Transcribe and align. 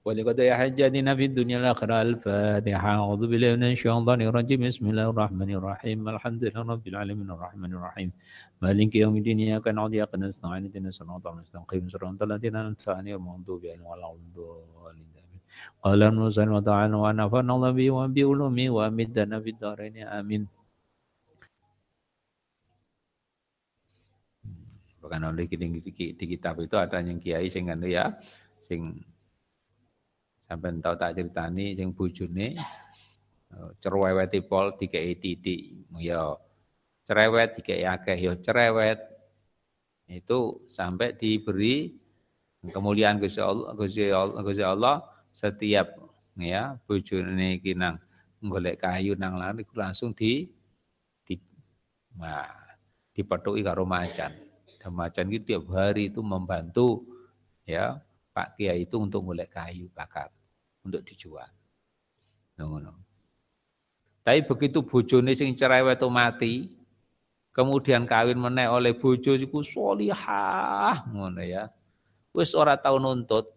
ولقد 0.00 0.38
حجتنا 0.40 1.12
في 1.18 1.24
الدنيا 1.30 1.56
الآخرة 1.60 1.96
الفاتحة. 2.02 2.90
أعوذ 3.04 3.22
بالله 3.30 3.50
من 3.60 3.76
الشيطان 3.76 4.20
الرجيم. 4.28 4.60
بسم 4.64 4.84
الله 4.88 5.06
الرحمن 5.12 5.50
الرحيم. 5.60 5.98
الحمد 6.08 6.42
لله 6.48 6.62
رب 6.72 6.86
العالمين 6.88 7.28
الرحمن 7.36 7.70
الرحيم. 7.76 8.10
مالك 8.64 8.92
يوم 8.96 9.14
الدين. 9.20 9.38
إياك 9.44 9.68
نعبد 9.68 9.92
وإياك 10.00 10.12
نستعين. 10.16 10.72
اهدنا 10.72 10.88
الصراط 10.88 11.24
المستقيم. 11.26 11.84
صراط 11.92 12.16
الذين 12.16 12.56
أنعمت 12.56 12.88
عليهم 12.88 13.20
المغضوب 13.20 13.60
عليهم 13.68 13.84
ولا 13.92 14.08
الضالين. 14.16 15.08
قال 15.84 16.00
المرسل 16.02 16.48
وتعالى 16.48 16.96
ونفعنا 17.04 17.52
الله 17.56 17.70
به 17.78 17.88
وبعلومه 17.96 18.66
وأمدنا 18.76 19.36
في 19.44 19.50
الدارين. 19.52 19.96
آمين. 20.08 20.42
Bahkan 25.00 25.32
oleh 25.32 25.48
di 25.48 26.24
kitab 26.32 26.60
itu 26.60 26.76
ada 26.76 27.00
yang 27.00 27.16
kiai 27.16 27.48
sing 27.48 27.72
ya 27.88 28.04
sing 28.68 29.00
sampai 30.50 30.82
tahu 30.82 30.98
tak 30.98 31.14
ceritani 31.14 31.78
sing 31.78 31.94
bojone 31.94 32.58
eh, 33.54 33.70
cerewet 33.78 34.34
pol 34.50 34.74
dikei 34.74 35.14
titik. 35.14 35.86
Ya 36.02 36.34
cerewet 37.06 37.62
dikei 37.62 37.86
akeh. 37.86 38.18
Ya 38.18 38.34
cerewet. 38.34 38.98
Itu 40.10 40.66
sampai 40.66 41.14
diberi 41.14 41.94
kemuliaan 42.66 43.22
Gusti 43.22 43.38
Allah 43.38 43.78
Gusti 43.78 44.10
Allah, 44.10 44.42
Gusti 44.42 44.64
Allah 44.66 44.96
setiap 45.30 45.94
ya 46.34 46.74
bojone 46.82 47.62
iki 47.62 47.78
nang 47.78 48.02
golek 48.42 48.82
kayu 48.82 49.14
nang 49.14 49.38
lari 49.38 49.62
langsung 49.70 50.10
di 50.10 50.50
di 51.22 51.38
nah, 52.18 52.50
dipethuki 53.14 53.62
karo 53.62 53.86
macan. 53.86 54.34
Dan 54.82 54.96
macan 54.98 55.30
itu 55.30 55.54
tiap 55.54 55.70
hari 55.70 56.10
itu 56.10 56.26
membantu 56.26 57.06
ya 57.62 58.02
Pak 58.34 58.58
Kiai 58.58 58.82
itu 58.82 58.98
untuk 58.98 59.30
golek 59.30 59.54
kayu 59.54 59.86
bakar 59.94 60.39
untuk 60.84 61.02
dijual. 61.04 61.48
Ngono. 62.60 62.92
Tapi 64.20 64.44
begitu 64.44 64.84
bojone 64.84 65.32
sing 65.32 65.56
cerewet 65.56 66.00
mati, 66.12 66.68
kemudian 67.56 68.04
kawin 68.04 68.36
meneh 68.36 68.68
oleh 68.68 68.92
bojo 68.92 69.32
iku 69.32 69.64
solihah 69.64 71.08
ngono 71.08 71.40
ya. 71.40 71.72
Wis 72.30 72.54
ora 72.54 72.76
tau 72.78 73.00
nuntut. 73.00 73.48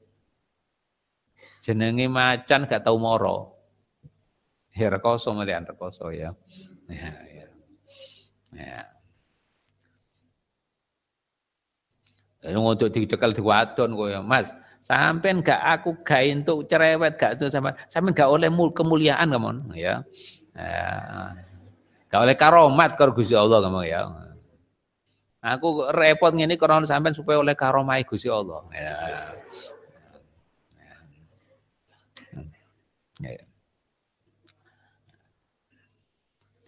Jenenge 1.64 2.12
macan 2.12 2.68
gak 2.68 2.84
tau 2.84 3.00
moro. 3.00 3.56
Ya 4.74 4.90
rekoso 4.90 5.32
melihat 5.38 5.70
rekoso 5.70 6.10
ya. 6.10 6.34
Ya, 6.90 7.12
ya. 7.30 7.48
Ya. 8.54 8.82
Untuk 12.60 12.92
dicekel 12.92 13.32
di 13.32 13.40
wadon 13.40 13.96
kok 13.96 14.10
ya, 14.12 14.20
Mas. 14.20 14.52
Sampai 14.84 15.32
gak 15.40 15.64
aku 15.80 16.04
gak 16.04 16.28
untuk 16.44 16.68
cerewet 16.68 17.16
gak 17.16 17.40
itu 17.40 17.48
sampai 17.48 17.72
sampai 17.88 18.12
gak 18.12 18.28
oleh 18.28 18.52
kemuliaan 18.52 19.32
kamu 19.32 19.72
ya. 19.80 20.04
ya. 20.52 21.32
Gak 22.12 22.20
oleh 22.20 22.36
karomat 22.36 23.00
kalau 23.00 23.16
Gusti 23.16 23.32
Allah 23.32 23.64
kamu 23.64 23.88
ya. 23.88 24.12
Aku 25.40 25.88
repot 25.88 26.36
ngene 26.36 26.60
karena 26.60 26.84
sampai 26.84 27.16
supaya 27.16 27.40
oleh 27.40 27.56
karomai 27.56 28.04
Gusti 28.04 28.28
Allah. 28.28 28.60
Ya. 28.76 29.00
Ya. 33.24 33.40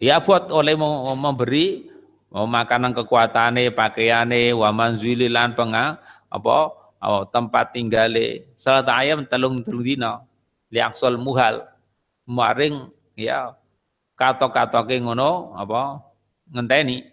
Dia 0.00 0.16
buat 0.24 0.48
oleh 0.56 0.72
memberi 1.12 1.92
makanan 2.32 2.96
kekuatane, 2.96 3.76
pakaiane, 3.76 4.56
wa 4.56 4.72
manzili 4.72 5.28
lan 5.28 5.52
penga 5.52 6.00
apa 6.32 6.85
oh, 7.02 7.28
tempat 7.28 7.76
tinggale 7.76 8.52
salat 8.56 8.88
ayam 8.88 9.26
telung 9.28 9.60
telung 9.60 9.84
dina 9.84 10.22
liaksol 10.70 11.16
muhal. 11.20 11.64
Maring 12.26 12.90
ya 13.14 13.54
katok-katoke 14.18 14.98
ngono 14.98 15.54
apa 15.54 16.02
ngenteni. 16.50 17.06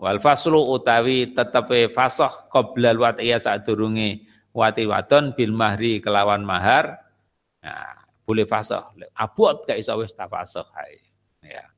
Wal 0.00 0.16
faslu 0.16 0.72
utawi 0.72 1.36
tetepe 1.36 1.92
fasah 1.92 2.48
qabla 2.48 2.96
iya 3.20 3.36
sadurunge 3.36 4.24
wati 4.56 4.88
wadon 4.88 5.36
bil 5.36 5.52
mahri 5.52 6.00
kelawan 6.00 6.40
mahar. 6.40 6.96
Nah, 7.60 8.08
boleh 8.24 8.48
fasah. 8.48 8.88
Abot 9.12 9.68
gak 9.68 9.76
iso 9.76 9.92
wis 10.00 10.16
tafasah 10.16 10.64
ya. 11.44 11.68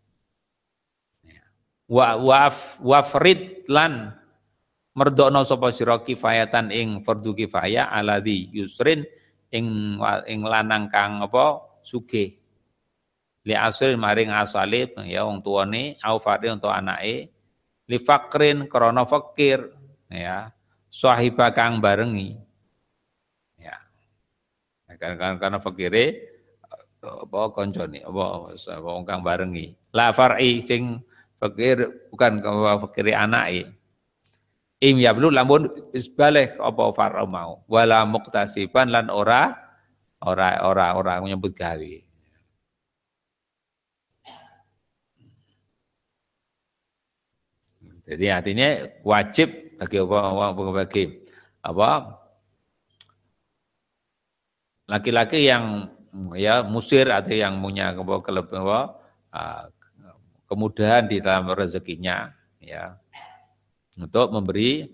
Ya. 1.26 1.42
Wa 1.90 2.14
waf 2.14 2.78
wafrid 2.78 3.66
lan 3.66 4.14
merdokno 4.92 5.40
sapa 5.44 5.72
sira 5.72 6.00
kifayatan 6.00 6.68
ing 6.68 6.88
fardhu 7.00 7.32
kifayah 7.32 7.88
aladzi 7.88 8.52
yusrin 8.52 9.00
ing 9.48 9.96
ing 10.28 10.40
lanang 10.44 10.92
kang 10.92 11.20
apa 11.20 11.60
sugih. 11.84 12.36
Li 13.42 13.58
asrin 13.58 13.98
maring 13.98 14.30
asale 14.30 14.94
ya 15.02 15.26
wong 15.26 15.42
tuane 15.42 15.98
au 16.04 16.20
fardhi 16.22 16.52
untuk 16.52 16.70
anake. 16.70 17.32
Li 17.90 17.98
fakrin 17.98 18.70
krana 18.70 19.02
fakir 19.08 19.66
ya 20.06 20.52
sahiba 20.86 21.50
kang 21.50 21.82
barengi. 21.82 22.38
Ya. 23.58 23.76
Karena 25.00 25.40
karena 25.40 25.58
fakire 25.58 26.30
apa 27.02 27.50
koncone 27.50 27.98
apa 28.04 28.24
wong 28.78 29.02
kang 29.02 29.26
barengi. 29.26 29.74
La 29.90 30.14
far'i 30.14 30.62
sing 30.62 31.02
fakir 31.40 32.06
bukan 32.14 32.38
fakire 32.86 33.18
anake 33.18 33.81
im 34.82 34.98
yablu 34.98 35.30
lamun 35.30 35.70
isbaleh 35.94 36.58
apa 36.58 36.82
faro 36.90 37.24
mau. 37.30 37.62
Wala 37.70 38.02
muktasiban 38.02 38.90
lan 38.90 39.06
ora 39.14 39.54
ora 40.26 40.58
ora 40.66 40.86
ora 40.98 41.14
menyebut 41.22 41.54
gawe. 41.54 41.94
Jadi 48.02 48.26
artinya 48.28 48.68
wajib 49.06 49.78
bagi 49.78 49.98
apa 50.02 50.62
bagi 50.74 51.04
apa 51.62 51.88
laki-laki 54.90 55.46
yang 55.46 55.86
ya 56.34 56.66
musir 56.66 57.06
atau 57.08 57.32
yang 57.32 57.62
punya 57.62 57.94
kelebihan 57.94 58.90
ah, 59.32 59.70
kemudahan 60.50 61.08
di 61.08 61.22
dalam 61.22 61.48
rezekinya 61.54 62.28
ya 62.60 63.01
untuk 64.02 64.34
memberi 64.34 64.90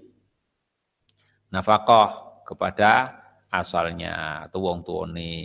nafkah 1.48 2.44
kepada 2.44 3.16
asalnya 3.48 4.44
atau 4.48 4.60
wong 4.68 4.84
tuane. 4.84 5.36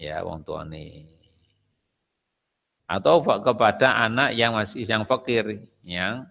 Ya 0.00 0.24
wong 0.24 0.42
tuane. 0.42 1.06
Atau 2.88 3.24
kepada 3.24 4.04
anak 4.04 4.36
yang 4.36 4.56
masih 4.56 4.84
yang 4.84 5.04
fakir 5.04 5.68
yang 5.84 6.28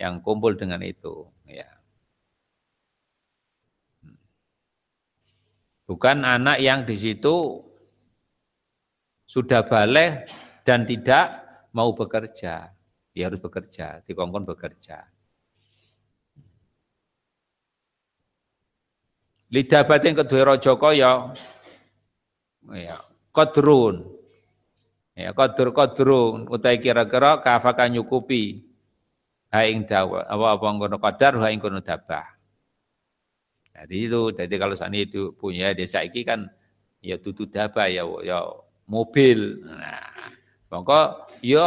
yang 0.00 0.18
kumpul 0.24 0.56
dengan 0.56 0.80
itu 0.82 1.28
ya. 1.46 1.68
Bukan 5.90 6.22
anak 6.22 6.62
yang 6.62 6.86
di 6.86 6.94
situ 6.94 7.66
sudah 9.26 9.66
balik 9.66 10.30
dan 10.62 10.86
tidak 10.86 11.42
mau 11.74 11.94
bekerja 11.94 12.70
dia 13.10 13.26
harus 13.26 13.42
bekerja, 13.42 14.06
dikongkon 14.06 14.46
bekerja. 14.46 15.06
Lidah 19.50 19.82
batin 19.82 20.14
kedua 20.14 20.54
rojo 20.54 20.78
kaya, 20.78 21.34
ya, 22.70 23.02
kodrun, 23.34 24.06
ya, 25.18 25.34
kodur 25.34 25.74
kodrun, 25.74 26.46
utai 26.46 26.78
kira-kira 26.78 27.42
kafakan 27.42 27.98
nyukupi, 27.98 28.62
haing 29.50 29.90
dawa, 29.90 30.22
apa 30.30 30.46
apa 30.54 30.66
ngono 30.70 30.96
kadar, 31.02 31.34
haing 31.42 31.58
ngono 31.58 31.82
dabah. 31.82 32.38
Jadi 33.74 33.96
itu, 34.06 34.30
jadi 34.38 34.54
kalau 34.54 34.78
saat 34.78 34.94
itu 34.94 35.34
punya 35.34 35.74
desa 35.74 36.06
iki 36.06 36.22
kan, 36.22 36.46
ya 37.02 37.18
tutu 37.18 37.50
dabah, 37.50 37.90
ya, 37.90 38.06
ya 38.22 38.38
mobil. 38.86 39.66
Nah, 39.66 40.14
maka 40.70 41.26
ya 41.42 41.66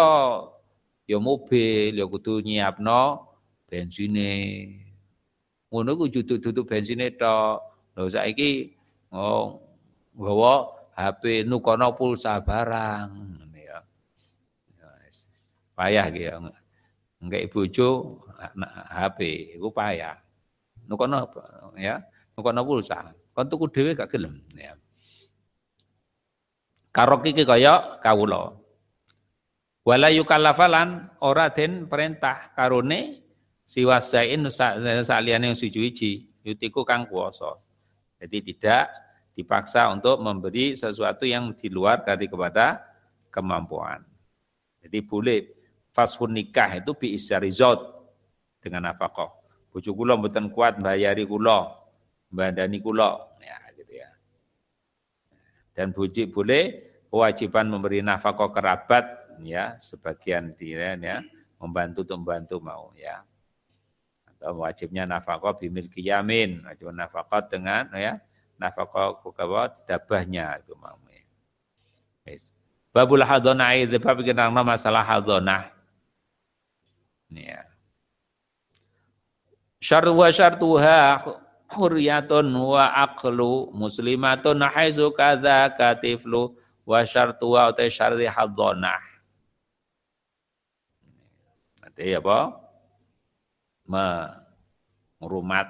ya 1.13 1.19
mobil, 1.21 1.94
ya 1.94 2.06
kudu 2.10 2.42
nyiapno 2.42 3.30
bensine. 3.69 4.33
Ngono 5.69 5.89
ku 5.98 6.06
duduk-duduk 6.10 6.65
bensine 6.65 7.13
tok. 7.13 7.62
Lha 7.94 8.10
saiki 8.10 8.74
oh 9.13 9.62
nggawa 10.18 10.54
HP 10.98 11.45
nukono 11.45 11.94
pulsa 11.94 12.42
barang 12.42 13.10
ya. 13.54 13.81
ya 14.77 14.89
payah 15.77 16.06
ki 16.10 16.21
ya. 16.25 16.36
Enggak 17.21 17.50
bojo 17.54 18.21
HP 18.89 19.19
iku 19.57 19.69
payah. 19.69 20.18
Nukono 20.89 21.30
ya, 21.77 22.01
nukono 22.33 22.62
pulsa. 22.65 23.13
Kon 23.33 23.50
tuku 23.50 23.65
dhewe 23.74 23.98
gak 23.98 24.13
gelem 24.13 24.38
ya. 24.54 24.77
Karok 26.94 27.25
iki 27.25 27.42
kaya 27.42 27.98
kawula. 28.06 28.62
Wala 29.84 30.08
yukallafalan 30.16 31.20
ora 31.20 31.52
den 31.52 31.92
perintah 31.92 32.56
karone 32.56 33.20
siwasain 33.68 34.48
saliyane 35.04 35.52
suci-suci 35.52 36.40
yutiku 36.48 36.88
kang 36.88 37.04
kuwasa. 37.04 37.52
Jadi 38.16 38.56
tidak 38.56 38.88
dipaksa 39.36 39.92
untuk 39.92 40.24
memberi 40.24 40.72
sesuatu 40.72 41.28
yang 41.28 41.52
di 41.60 41.68
luar 41.68 42.08
dari 42.08 42.32
kepada 42.32 42.80
kemampuan. 43.28 44.00
Jadi 44.80 45.04
boleh 45.04 45.40
fashun 45.92 46.32
nikah 46.32 46.80
itu 46.80 46.96
bi 46.96 47.20
isyarizot 47.20 47.80
dengan 48.64 48.88
nafkah. 48.88 49.36
Bojo 49.68 49.92
kula 49.92 50.16
mboten 50.16 50.48
kuat 50.54 50.80
bayari 50.80 51.28
kula, 51.28 51.76
bandani 52.32 52.78
kula, 52.80 53.20
ya 53.42 53.60
gitu 53.76 53.94
ya. 54.00 54.10
Dan 55.76 55.92
bojo 55.92 56.24
boleh 56.30 56.64
kewajiban 57.12 57.68
memberi 57.68 58.00
nafkah 58.00 58.48
kerabat 58.48 59.23
ya 59.44 59.75
sebagian 59.78 60.56
dia 60.57 60.95
ya 60.98 61.19
membantu 61.62 62.04
untuk 62.04 62.18
membantu 62.24 62.56
mau 62.60 62.92
ya. 62.95 63.24
Atau 64.28 64.60
wajibnya 64.63 65.07
nafkah 65.07 65.56
bimil 65.56 65.88
kiyamin, 65.88 66.63
wajib 66.68 66.92
nafkah 66.92 67.44
dengan 67.48 67.88
ya 67.95 68.19
nafkah 68.60 69.19
kukawa 69.19 69.72
dabahnya 69.88 70.60
itu 70.60 70.75
mau 70.80 71.00
ya. 71.07 71.24
Yes. 72.28 72.56
Babul 72.94 73.25
hadonah 73.25 73.74
itu 73.74 73.98
bab 73.98 74.22
kenang 74.22 74.54
masalah 74.54 75.01
hadonah. 75.01 75.74
Ya. 77.34 77.66
Syart 79.81 80.13
wa 80.13 80.30
syartuha 80.30 81.19
huriyatun 81.74 82.46
wa 82.54 82.94
aqlu 82.94 83.74
muslimatun 83.74 84.62
haizu 84.69 85.10
kadza 85.12 85.74
katiflu 85.74 86.54
wa 86.86 87.01
syartuha 87.01 87.74
utai 87.74 87.89
syarti 87.89 88.30
hadonah. 88.30 89.12
Nanti 91.94 92.10
apa? 92.18 92.50
Merumat 95.22 95.69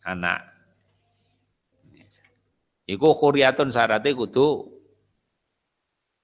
anak. 0.00 0.48
Iku 2.88 3.12
huriyatun 3.12 3.68
syaratnya 3.68 4.16
kudu 4.16 4.64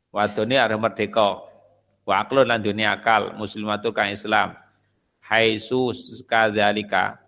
wadone 0.08 0.56
arep 0.56 0.80
merdeka. 0.80 1.44
Wa 2.08 2.24
aqlun 2.24 2.48
lan 2.48 2.64
dunia 2.64 2.96
akal 2.96 3.36
muslimatu 3.36 3.92
kang 3.92 4.08
Islam. 4.16 4.56
Haisu 5.20 5.92
kadzalika 6.24 7.20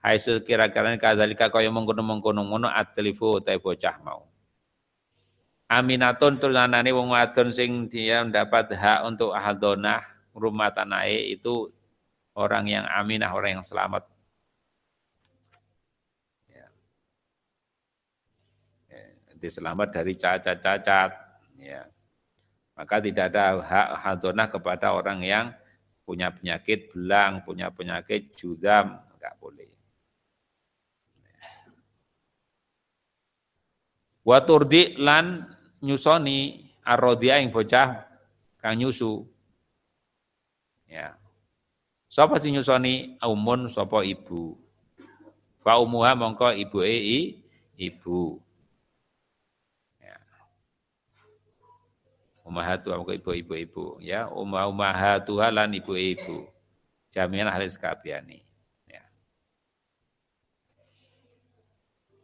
haisu 0.00 0.40
kira-kira 0.48 0.96
kadzalika 0.96 1.52
kaya 1.52 1.68
mengkono-mengkono. 1.68 2.40
Ngono 2.40 2.72
atlifu 2.72 3.36
ta 3.44 3.52
bocah 3.60 4.00
mau. 4.00 4.24
Aminatun 5.68 6.40
tulanane 6.40 6.88
wong 6.88 7.12
wadon 7.12 7.52
sing 7.52 7.92
dia 7.92 8.24
mendapat 8.24 8.72
hak 8.72 9.04
untuk 9.04 9.36
ahadonah 9.36 10.13
rumah 10.34 10.74
tanahe 10.74 11.30
itu 11.32 11.70
orang 12.34 12.66
yang 12.66 12.84
aminah, 12.90 13.30
orang 13.30 13.62
yang 13.62 13.64
selamat. 13.64 14.02
Ya. 16.50 16.66
Ya, 18.90 19.48
selamat 19.48 19.88
dari 19.94 20.12
cacat-cacat. 20.18 21.10
Ya. 21.62 21.86
Maka 22.74 22.98
tidak 22.98 23.30
ada 23.30 23.62
hak 23.62 23.88
hadonah 24.02 24.50
kepada 24.50 24.90
orang 24.90 25.22
yang 25.22 25.46
punya 26.02 26.34
penyakit 26.34 26.90
belang, 26.90 27.46
punya 27.46 27.70
penyakit 27.70 28.34
judam, 28.34 28.98
enggak 29.14 29.34
boleh. 29.38 29.70
Wa 34.24 34.40
turdi 34.42 34.96
lan 34.98 35.44
nyusoni 35.84 36.64
arrodia 36.82 37.38
yang 37.38 37.52
bocah 37.52 38.08
kang 38.58 38.80
nyusu. 38.80 39.33
Ya. 40.94 41.18
Sapa 42.06 42.38
sing 42.38 42.54
nyusoni 42.54 43.18
umun 43.18 43.66
sapa 43.66 44.06
ibu. 44.06 44.54
Fa 45.66 45.82
umuha 45.82 46.14
mongko 46.14 46.54
ibu 46.54 46.86
e 46.86 47.34
ibu. 47.74 48.38
Ummahatu 52.44 52.92
amko 52.92 53.16
ibu-ibu 53.16 53.96
ya 54.04 54.28
umma 54.28 54.68
ummahatu 54.68 55.40
lan 55.40 55.74
ibu-ibu. 55.74 56.44
Jaminan 57.08 57.48
ahli 57.48 57.66
sekabiani. 57.72 58.38
Ya. 58.84 59.02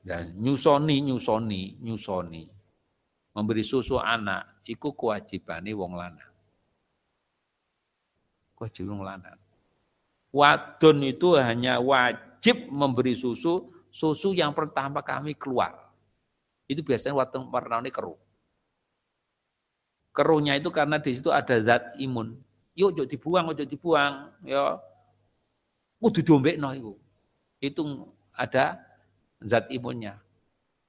Dan 0.05 0.37
nyusoni 0.39 1.01
nyusoni 1.01 1.81
nyusoni 1.81 2.45
memberi 3.33 3.65
susu 3.65 3.97
anak 3.97 4.61
iku 4.69 4.93
kewajibane 4.93 5.73
wong 5.73 5.97
lanang. 5.97 6.30
Wong 8.61 9.01
lanang. 9.01 9.41
Wadon 10.31 11.01
itu 11.03 11.35
hanya 11.41 11.81
wajib 11.81 12.69
memberi 12.69 13.17
susu, 13.17 13.73
susu 13.89 14.37
yang 14.37 14.53
pertama 14.53 15.01
kami 15.01 15.33
keluar. 15.35 15.75
Itu 16.69 16.85
biasanya 16.85 17.17
wadon 17.17 17.49
warnanya 17.49 17.91
keruh 17.91 18.21
keruhnya 20.21 20.59
itu 20.59 20.69
karena 20.69 21.01
di 21.01 21.17
situ 21.17 21.33
ada 21.33 21.57
zat 21.65 21.97
imun. 21.97 22.37
Yuk, 22.77 22.93
ojo 22.93 23.03
dibuang, 23.09 23.49
ojo 23.57 23.65
dibuang, 23.65 24.29
ya. 24.45 24.77
Kudu 25.97 26.21
diombekno 26.21 26.69
itu. 26.77 26.93
Itu 27.57 28.13
ada 28.37 28.77
zat 29.41 29.73
imunnya. 29.73 30.21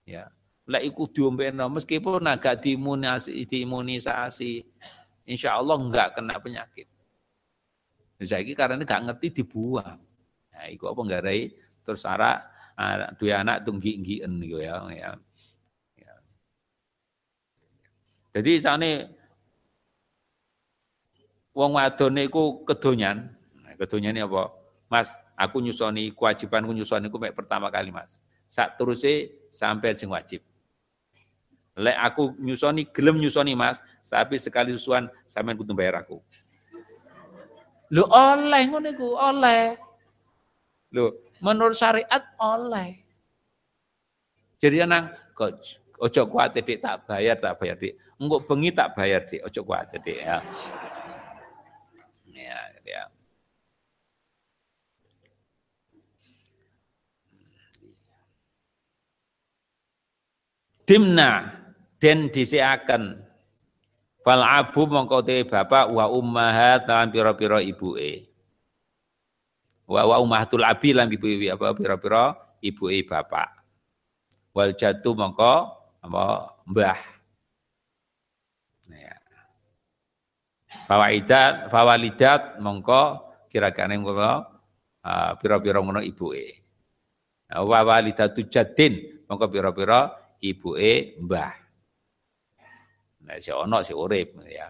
Ya. 0.03 0.27
Lah 0.67 0.83
iku 0.83 1.07
diombekno 1.07 1.71
meskipun 1.71 2.27
agak 2.27 2.59
diimunisasi, 2.59 3.47
diimunisasi 3.47 4.51
insya 5.31 5.55
Allah 5.55 5.79
enggak 5.79 6.19
kena 6.19 6.35
penyakit. 6.35 6.90
Saya 8.21 8.45
karena 8.53 8.77
ini 8.77 8.85
enggak 8.85 9.03
ngerti 9.09 9.27
dibuang. 9.41 9.97
Nah, 10.53 10.65
iku 10.69 10.93
apa 10.93 11.01
nggarai 11.01 11.41
terus 11.81 12.05
ara 12.05 12.45
dua 13.17 13.41
anak 13.41 13.65
tunggi-nggian 13.65 14.29
gitu 14.45 14.61
ya. 14.61 14.77
ya. 14.93 15.17
Jadi 18.31 18.51
sana 18.63 18.89
wong 21.51 21.71
wadone 21.75 22.31
iku 22.31 22.63
kedonyan. 22.63 23.27
Nah, 23.59 23.73
kedonyan 23.75 24.23
apa? 24.23 24.55
Mas, 24.87 25.15
aku 25.35 25.59
nyusoni 25.59 26.15
kewajibanku 26.15 26.71
nyusoni 26.71 27.11
ku 27.11 27.19
mek 27.19 27.35
pertama 27.35 27.67
kali, 27.71 27.91
Mas. 27.91 28.19
Sak 28.51 28.75
terusé 28.79 29.31
sampai 29.51 29.95
sing 29.95 30.11
wajib. 30.11 30.43
Lek 31.75 31.95
aku 31.95 32.35
nyusoni 32.39 32.87
gelem 32.91 33.19
nyusoni, 33.19 33.55
Mas, 33.55 33.79
tapi 34.03 34.35
sekali 34.35 34.75
susuan 34.75 35.07
sampean 35.23 35.55
kudu 35.55 35.71
bayar 35.71 36.03
aku. 36.03 36.19
Lho 37.91 38.07
oleh 38.07 38.61
ngono 38.71 38.87
iku, 38.87 39.19
oleh. 39.19 39.75
Lho, 40.95 41.35
menurut 41.43 41.75
syariat 41.75 42.23
oleh. 42.39 43.03
Jadi 44.61 44.85
nang 44.87 45.11
kok 45.35 45.59
ojo 45.99 46.21
kuat 46.31 46.55
dik 46.55 46.79
tak 46.79 47.03
bayar 47.03 47.35
tak 47.35 47.59
bayar 47.59 47.75
dik. 47.75 47.99
Engko 48.21 48.37
bengi 48.45 48.69
tak 48.69 48.93
bayar, 48.93 49.25
Dik. 49.25 49.41
Ojo 49.49 49.65
kuat, 49.65 49.89
Dik 49.97 50.05
ya. 50.21 50.45
Ya, 52.29 52.59
ya. 52.85 53.03
Dimna 60.85 61.49
den 61.97 62.29
disiaken 62.29 63.25
fal 64.21 64.41
abu 64.45 64.85
mongko 64.85 65.25
te 65.25 65.45
bapak 65.45 65.89
wa 65.93 66.05
ummahat 66.09 66.85
lan 66.85 67.09
pira-pira 67.09 67.61
ibuke. 67.61 68.29
Wa 69.89 70.07
wa 70.07 70.17
ummahatul 70.23 70.63
abi 70.63 70.95
lan 70.95 71.11
ibu 71.11 71.27
apa 71.51 71.73
pira-pira 71.75 72.37
ibuke 72.61 73.03
bapak. 73.05 73.49
Wal 74.55 74.77
jatu 74.77 75.17
mongko 75.17 75.53
apa 76.01 76.23
mbah 76.65 77.21
Fawaidat, 80.71 81.71
fawalidat 81.71 82.59
mongko 82.59 83.31
kira-kira 83.47 83.95
ngono 83.95 84.43
uh, 85.03 85.31
pira-pira 85.39 85.79
ngono 85.79 86.03
ibuke. 86.03 86.63
Wa 87.47 87.79
walidatu 87.83 88.43
jaddin 88.47 89.23
mongko 89.27 89.45
pira-pira 89.47 90.11
ibuke 90.43 91.15
mbah. 91.19 91.60
Nah 93.31 93.39
si 93.39 93.47
ono 93.55 93.79
si 93.79 93.95
urip 93.95 94.43
ya. 94.43 94.67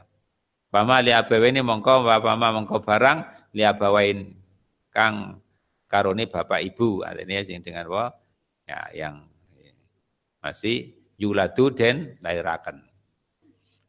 Pama 0.69 1.01
li 1.01 1.09
abaweni 1.09 1.65
mongko 1.65 2.05
pama 2.05 2.53
mongko 2.53 2.77
barang 2.85 3.17
li 3.57 3.65
abawain 3.65 4.37
kang 4.93 5.41
karone 5.89 6.29
bapak 6.29 6.61
ibu 6.61 7.01
artinya 7.01 7.41
yang 7.41 7.65
dengan 7.65 7.89
apa 7.89 8.05
ya 8.69 8.79
yang 8.93 9.15
masih 10.45 10.93
yuladu 11.17 11.73
dan 11.73 12.13
lahirakan 12.21 12.85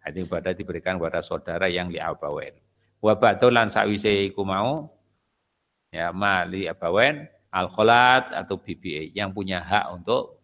Hati 0.03 0.27
pada 0.27 0.51
diberikan 0.51 0.99
kepada 0.99 1.23
saudara 1.23 1.71
yang 1.71 1.87
li 1.87 2.03
abawen. 2.03 2.59
Wa 2.99 3.15
lan 3.53 3.71
sawise 3.71 4.11
iku 4.27 4.43
mau 4.43 4.91
ya 5.95 6.11
ma 6.11 6.43
li 6.43 6.67
abawen 6.67 7.23
al 7.53 7.69
atau 7.69 8.57
BBA 8.57 9.15
yang 9.15 9.31
punya 9.31 9.63
hak 9.63 9.95
untuk 9.95 10.43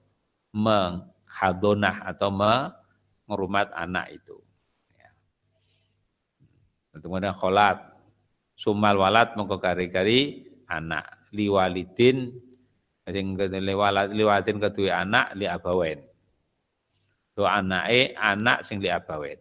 menghadonah 0.54 2.06
atau 2.06 2.30
mengerumat 3.28 3.68
anak 3.76 4.16
itu. 4.16 4.40
Ya. 4.96 5.12
Kemudian 6.96 7.36
kholat. 7.36 7.76
Sumal 8.58 8.98
walat 8.98 9.36
mongko 9.36 9.60
kari-kari 9.60 10.48
anak. 10.66 11.28
Liwalidin 11.30 12.32
sing 13.04 13.36
liwatin 14.16 14.56
kedua 14.58 15.04
anak 15.04 15.36
li 15.36 15.44
abawen. 15.44 16.00
Do 17.36 17.44
anake 17.44 18.16
anak 18.16 18.64
sing 18.64 18.80
li 18.80 18.88
abawen. 18.88 19.38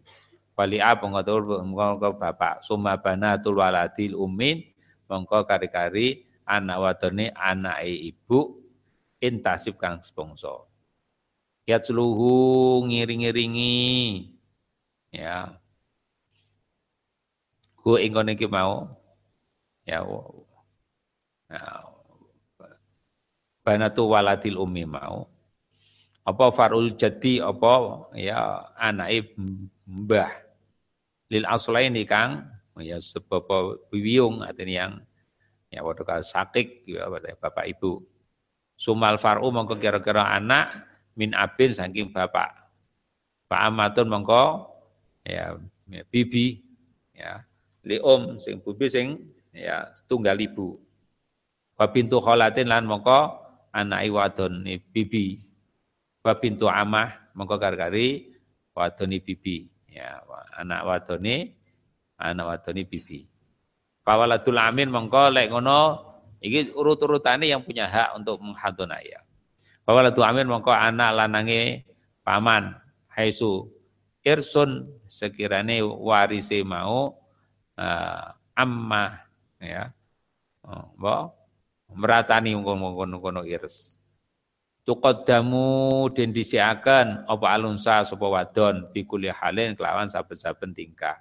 Wali 0.54 0.78
ab 0.84 1.02
mengko 1.02 1.64
mengko 1.64 2.20
bapak. 2.20 2.62
Summa 2.62 3.00
banatul 3.00 3.58
waladil 3.58 4.20
umin 4.20 4.62
mengko 5.08 5.48
kari-kari 5.48 6.28
anak 6.44 6.78
wadone 6.78 7.32
anake 7.34 8.14
ibu 8.14 8.60
intasib 9.24 9.80
kang 9.82 10.04
spongso 10.04 10.77
ya 11.68 11.84
celuhu 11.84 12.82
ngiring-ngiringi. 12.88 14.32
Ya. 15.12 15.60
Ku 17.76 18.00
ingon 18.00 18.32
iki 18.32 18.48
mau. 18.48 18.88
Ya 19.84 20.04
nah, 21.48 21.84
banatu 23.64 24.08
waladil 24.08 24.60
umi 24.60 24.88
mau. 24.88 25.28
Apa 26.28 26.52
farul 26.52 26.92
jadi 26.96 27.44
apa 27.44 28.08
ya 28.16 28.72
anake 28.80 29.36
mbah. 29.84 30.32
Lil 31.28 31.44
aslain 31.48 31.96
kang. 32.08 32.48
Ya 32.78 33.02
sebab 33.02 33.50
biwiyung 33.90 34.46
artinya 34.46 34.76
yang 34.76 34.94
ya 35.74 35.82
waktu 35.82 36.04
sakit 36.24 36.88
ya 36.88 37.10
bapak 37.12 37.66
ibu. 37.74 38.06
Sumal 38.78 39.18
faru 39.18 39.50
mongko 39.50 39.82
kira-kira 39.82 40.30
anak 40.30 40.86
min 41.18 41.34
abin 41.34 41.74
saking 41.74 42.14
bapak. 42.14 42.54
Pak 43.50 43.62
amatun 43.74 44.08
mongko 44.08 44.70
ya, 45.26 45.58
ya 45.90 46.04
bibi 46.14 46.62
ya. 47.18 47.42
Li 47.82 47.98
om 47.98 48.38
sing 48.38 48.62
bibi 48.62 48.86
sing 48.86 49.08
ya 49.50 49.90
tunggal 50.06 50.38
ibu. 50.38 50.78
Wa 51.74 51.90
pintu 51.90 52.22
kholatin 52.22 52.70
lan 52.70 52.86
mongko 52.86 53.34
anak 53.74 54.06
wadon 54.14 54.62
bibi. 54.94 55.42
Wa 56.22 56.38
pintu 56.38 56.70
amah 56.70 57.34
mongko 57.34 57.58
gargari 57.58 58.38
wadoni 58.78 59.18
bibi. 59.18 59.66
Ya 59.90 60.22
anak 60.54 60.86
wadone 60.86 61.58
anak 62.22 62.46
wadone 62.46 62.86
bibi. 62.86 63.26
Fawaladul 64.06 64.62
amin 64.62 64.94
mongko 64.94 65.34
lek 65.34 65.50
ngono 65.50 65.80
iki 66.38 66.72
urut-urutane 66.78 67.50
yang 67.50 67.66
punya 67.66 67.90
hak 67.90 68.14
untuk 68.22 68.38
menghadun 68.44 68.94
ayah. 69.88 70.12
Fawaladul 70.12 70.28
amin 70.28 70.48
mongko 70.52 70.72
anak 70.76 71.16
lanange 71.16 71.88
paman 72.28 72.76
haisu 73.16 73.64
irsun 74.20 74.92
sekirane 75.08 75.80
warise 75.80 76.60
mau 76.68 77.16
uh, 77.80 78.26
amma 78.52 79.24
ya. 79.64 79.96
Oh, 80.68 81.32
meratani 81.96 82.52
ngono-ngono 82.52 83.48
irs 83.48 83.98
tuqaddamu 84.88 86.08
den 86.16 86.32
disiaken 86.32 87.28
apa 87.28 87.46
alunsa 87.52 88.08
sapa 88.08 88.24
wadon 88.24 88.88
bikuli 88.96 89.28
halin 89.28 89.76
kelawan 89.76 90.08
saben-saben 90.08 90.72
tingkah. 90.72 91.20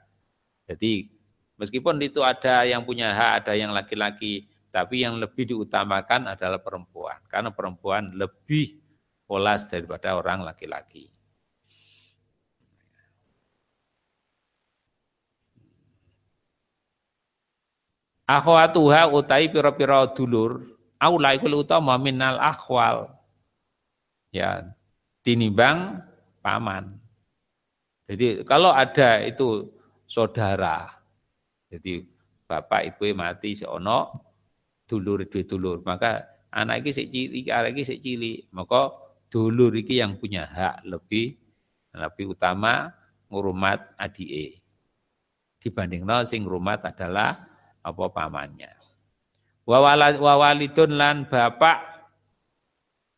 Jadi 0.71 1.11
meskipun 1.59 1.99
itu 1.99 2.23
ada 2.23 2.63
yang 2.63 2.87
punya 2.87 3.11
hak, 3.11 3.43
ada 3.43 3.53
yang 3.59 3.75
laki-laki, 3.75 4.47
tapi 4.77 5.01
yang 5.01 5.17
lebih 5.17 5.49
diutamakan 5.49 6.37
adalah 6.37 6.61
perempuan 6.61 7.17
karena 7.33 7.49
perempuan 7.49 8.13
lebih 8.13 8.77
polas 9.25 9.65
daripada 9.65 10.13
orang 10.21 10.45
laki-laki. 10.45 11.09
Akhwatuha 18.29 19.09
utai 19.17 19.49
pira-pira 19.49 20.05
dulur, 20.13 20.77
aula 21.01 21.33
ikul 21.33 21.65
utama 21.65 21.97
minal 21.97 22.37
akhwal 22.37 23.17
ya 24.29 24.61
tinimbang 25.25 26.05
paman. 26.45 27.01
Jadi 28.13 28.45
kalau 28.45 28.77
ada 28.77 29.25
itu 29.25 29.73
saudara, 30.05 31.01
jadi 31.73 32.05
bapak 32.45 32.93
ibu 32.93 33.17
mati 33.17 33.57
seono 33.57 34.26
dulur 34.87 35.27
dua 35.27 35.43
dulur, 35.43 35.79
maka 35.83 36.25
anak 36.55 36.87
ini 36.87 36.91
sik 36.95 37.09
cilik, 37.11 37.45
anak 37.51 37.71
ini 37.75 37.83
sik 37.83 38.01
cilik, 38.01 38.39
maka 38.55 38.95
dulur 39.29 39.75
iki 39.75 39.99
yang 39.99 40.17
punya 40.17 40.47
hak 40.47 40.87
lebih 40.87 41.37
lebih 41.93 42.33
utama 42.33 42.95
ngurumat 43.29 43.99
adike. 43.99 44.63
Dibanding 45.59 46.07
no 46.07 46.23
sing 46.23 46.47
ngurumat 46.47 46.87
adalah 46.87 47.43
apa 47.83 48.05
pamannya. 48.13 48.71
Wa 49.67 49.83
walidun 50.39 50.95
lan 50.95 51.27
bapak 51.27 52.07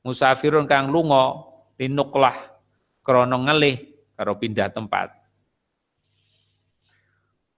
musafirun 0.00 0.64
kang 0.64 0.88
lunga 0.88 1.44
linuklah 1.76 2.32
krana 3.04 3.36
ngelih 3.36 3.76
karo 4.16 4.32
pindah 4.40 4.72
tempat. 4.72 5.12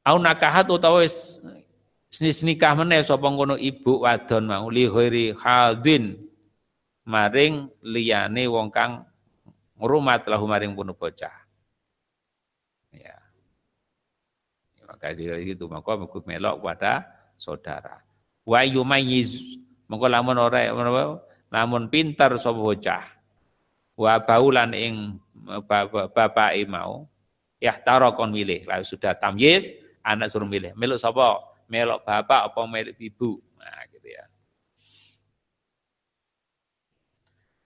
Au 0.02 0.18
nakahat 0.18 0.66
utawa 0.66 1.06
nikah 2.18 2.74
meneh 2.74 3.06
sapa 3.06 3.22
ngono 3.30 3.54
ibu 3.54 4.02
wadon 4.02 4.50
mau 4.50 4.66
li 4.66 4.90
ghairi 4.90 5.30
hadin 5.38 6.18
maring 7.06 7.70
liyane 7.86 8.50
wong 8.50 8.68
kang 8.74 9.06
ngrumat 9.78 10.26
lahu 10.26 10.44
maring 10.50 10.74
punu 10.74 10.92
bocah. 10.92 11.32
Ya. 12.90 13.16
Maka 14.84 15.14
itu 15.14 15.64
maka 15.70 15.96
melok 16.26 16.56
pada 16.60 17.06
saudara. 17.38 18.02
Wa 18.44 18.66
yumayyiz. 18.66 19.62
Mengko 19.86 20.06
lamun 20.06 20.38
ora 20.38 20.70
namun 21.50 21.86
pintar 21.90 22.34
sapa 22.36 22.58
bocah. 22.58 23.04
Wa 23.94 24.18
baulan 24.18 24.74
ing 24.74 25.16
bapak 26.12 26.58
mau 26.66 27.06
yahtara 27.62 28.12
kon 28.12 28.34
milih. 28.34 28.66
Lalu 28.68 28.84
sudah 28.84 29.16
tamyiz 29.16 29.72
anak 30.04 30.28
suruh 30.28 30.46
milih. 30.46 30.76
Melok 30.76 31.00
sapa 31.00 31.49
melok 31.70 32.02
bapak 32.02 32.50
apa 32.50 32.60
melok 32.66 32.98
ibu. 32.98 33.38
Nah 33.54 33.86
gitu 33.94 34.08
ya. 34.10 34.24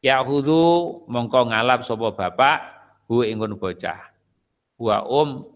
Yahudu 0.04 0.62
mongko 1.08 1.48
ngalap 1.48 1.80
sapa 1.80 2.12
bapak 2.12 2.58
hu 3.08 3.24
ingun 3.24 3.56
bocah. 3.56 4.12
Wa 4.76 5.00
um 5.08 5.48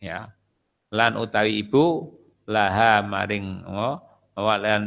ya 0.00 0.32
lan 0.88 1.20
utawi 1.20 1.60
ibu 1.60 2.16
laha 2.48 3.04
maring 3.04 3.62
oh, 3.68 4.00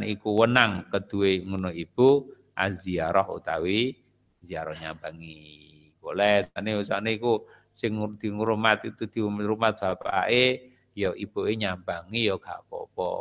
iku 0.04 0.30
wenang 0.44 0.90
kedue 0.90 1.46
ngono 1.46 1.70
ibu 1.70 2.34
aziarah 2.58 3.30
utawi 3.30 3.94
ziarah 4.42 4.74
nyambangi. 4.82 5.94
Boleh 6.02 6.42
sane 6.44 6.76
usane 6.76 7.16
iku 7.16 7.46
sing 7.70 7.94
ngurmat 7.96 8.90
itu 8.90 9.06
di 9.06 9.22
rumah 9.22 9.72
bapake 9.72 10.73
ya 10.94 11.12
ibuke 11.18 11.54
nyambangi 11.58 12.30
ya 12.30 12.38
gak 12.38 12.66
apa-apa, 12.66 13.12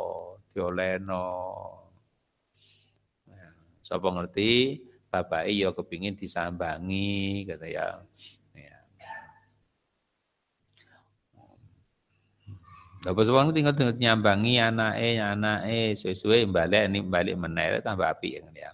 dioleno. 0.53 1.29
Nah, 3.29 3.53
sapa 3.81 4.07
ngerti 4.13 4.81
bapake 5.09 5.51
ya 5.57 5.69
kepingin 5.73 6.17
disambangi 6.17 7.45
kata 7.45 7.65
ya. 7.69 7.87
ya. 8.57 8.77
Bapak 13.03 13.23
sewang 13.25 13.51
tinggal 13.51 13.77
tinggal 13.77 13.97
nyambangi 13.97 14.57
anake, 14.57 15.19
anake 15.19 15.97
sesuai 15.97 16.49
balik 16.49 16.89
ini 16.89 17.03
balik 17.03 17.35
meneh 17.35 17.83
tambah 17.83 18.09
api 18.09 18.41
yang 18.41 18.49
ya. 18.53 18.71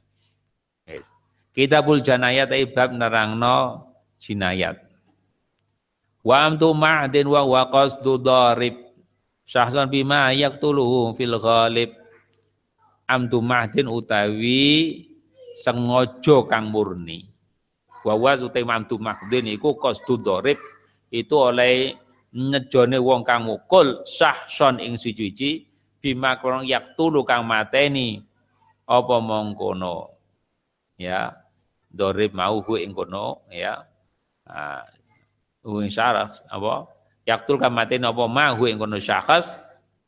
Kitabul 1.50 2.00
Janayat 2.06 2.54
bab 2.72 2.94
nerangno 2.94 3.90
jinayat. 4.22 4.80
Wa 6.22 6.46
amtu 6.46 6.76
ma'din 6.76 7.26
wa 7.26 7.42
wa 7.44 7.64
qasdu 7.68 8.20
darib. 8.22 8.89
Syahsan 9.50 9.90
bima 9.90 10.30
yaktuluhu 10.30 11.18
fil 11.18 11.42
ghalib. 11.42 11.98
Amtu 13.10 13.42
ma'din 13.42 13.90
utawi 13.90 15.02
sengojo 15.58 16.46
kang 16.46 16.70
murni. 16.70 17.26
Wa 18.06 18.14
wa 18.14 18.38
utai 18.38 18.62
amtu 18.62 19.02
ma'din 19.02 19.50
iku 19.50 19.74
qasdu 19.74 20.22
darib 20.22 20.62
itu 21.10 21.34
oleh 21.34 21.98
ngejone 22.30 23.02
wong 23.02 23.26
kang 23.26 23.50
mukul 23.50 24.06
syahson 24.06 24.78
ing 24.78 24.94
suci 24.94 25.66
bima 25.98 26.38
krong 26.38 26.70
yaktulu 26.70 27.26
kang 27.26 27.50
mateni. 27.50 28.22
Apa 28.86 29.18
mongkono? 29.18 30.14
Ya 30.94 31.34
dorib 31.90 32.38
mau 32.38 32.62
ing 32.78 32.94
kono 32.94 33.50
ya. 33.50 33.74
Ah 34.46 34.86
ing 35.66 35.90
syaras 35.90 36.46
apa 36.46 36.99
yaktul 37.30 37.62
kamatin 37.62 38.10
apa 38.10 38.26
ma 38.26 38.58
hu 38.58 38.66
ing 38.66 38.82
kono 38.82 38.98
syakhs 38.98 39.62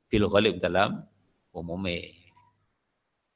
fil 0.10 0.26
ghalib 0.26 0.58
dalam 0.58 1.06
umume. 1.54 2.18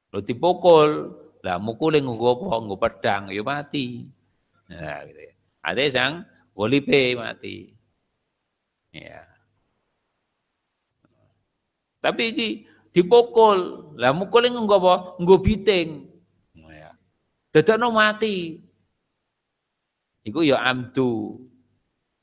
Lo 0.09 0.25
dipukul 0.25 1.13
lah 1.45 1.61
mukul 1.61 1.93
nggo 2.01 2.25
apa? 2.33 2.51
Nggo 2.65 2.75
pedang 2.81 3.23
ya 3.29 3.45
mati. 3.45 4.09
Nah 4.73 5.05
gitu 5.05 5.21
ya. 5.21 5.91
sang 5.93 6.25
wolipe 6.57 7.13
mati. 7.13 7.69
Ya. 8.89 9.21
Tapi 12.01 12.23
iki 12.33 12.49
dipukul 12.89 13.93
lah 14.01 14.09
mukul 14.09 14.49
nggo 14.49 14.75
apa? 14.81 14.95
Nggo 15.21 15.37
biting. 15.37 15.89
Dadakno 17.55 17.87
mati. 17.87 18.59
Iku 20.27 20.43
ya 20.43 20.59
amdu. 20.59 21.39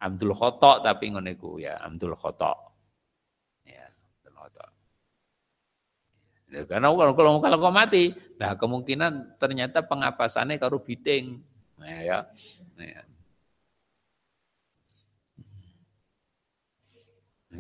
Amdul 0.03 0.35
khotok 0.35 0.83
tapi 0.83 1.15
ngono 1.15 1.31
iku 1.31 1.63
ya 1.63 1.79
amdul 1.87 2.19
khotok. 2.19 2.59
Ya, 3.63 3.87
amdul 3.87 4.35
khotok. 4.35 4.71
Ya, 6.53 6.61
karena 6.69 6.91
kalau, 6.93 7.15
kalau, 7.15 7.31
kalau 7.41 7.59
kau 7.63 7.73
mati, 7.73 8.13
nah 8.37 8.53
kemungkinan 8.59 9.39
ternyata 9.41 9.81
pengapasannya 9.87 10.59
karo 10.61 10.83
biting. 10.83 11.41
Nah, 11.81 11.99
ya. 12.03 12.19
ya. 12.77 13.03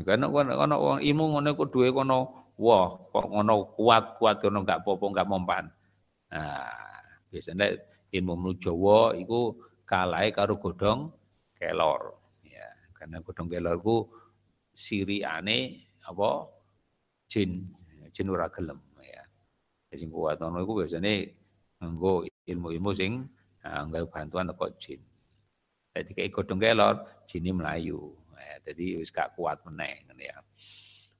Karena 0.03 0.27
kono 0.29 0.77
wong 0.81 0.99
ilmu 1.05 1.25
ngono 1.37 1.49
iku 1.53 1.65
kono 1.69 2.19
wah 2.57 2.97
kok 3.13 3.27
ngono 3.29 3.77
kuat-kuat 3.77 4.41
ngono 4.41 4.59
enggak 4.65 4.81
apa-apa 4.81 5.05
enggak 5.09 5.29
mempan. 5.29 5.65
Nah, 6.33 6.73
biasanya 7.29 7.77
ilmu 8.13 8.57
Jawa 8.57 9.13
iku 9.21 9.57
kalahe 9.85 10.33
karo 10.33 10.57
godhong 10.57 11.13
kelor. 11.57 12.22
Ya, 13.02 13.11
karena 13.11 13.18
godhong 13.18 13.50
kelor 13.50 13.76
ku 13.82 14.06
siriane 14.71 15.90
apa 16.06 16.47
jin 17.26 17.66
jin 18.14 18.30
ora 18.30 18.47
gelem 18.47 18.78
ya. 19.02 19.26
Sing 19.90 20.06
kuat 20.06 20.38
ngono 20.38 20.62
iku 20.62 20.87
biasane 20.87 21.14
nganggo 21.82 22.23
ilmu-ilmu 22.47 22.90
sing 22.94 23.26
nah, 23.66 23.82
bantuan 24.06 24.47
teko 24.54 24.71
jin. 24.78 25.02
Jadi 25.90 26.14
kayak 26.14 26.30
godhong 26.30 26.62
kelor, 26.62 27.26
jini 27.26 27.50
melayu. 27.50 28.14
Ya, 28.38 28.71
jadi 28.71 29.02
wis 29.02 29.11
gak 29.11 29.35
kuat 29.35 29.59
meneh 29.66 30.06
ya. 30.23 30.38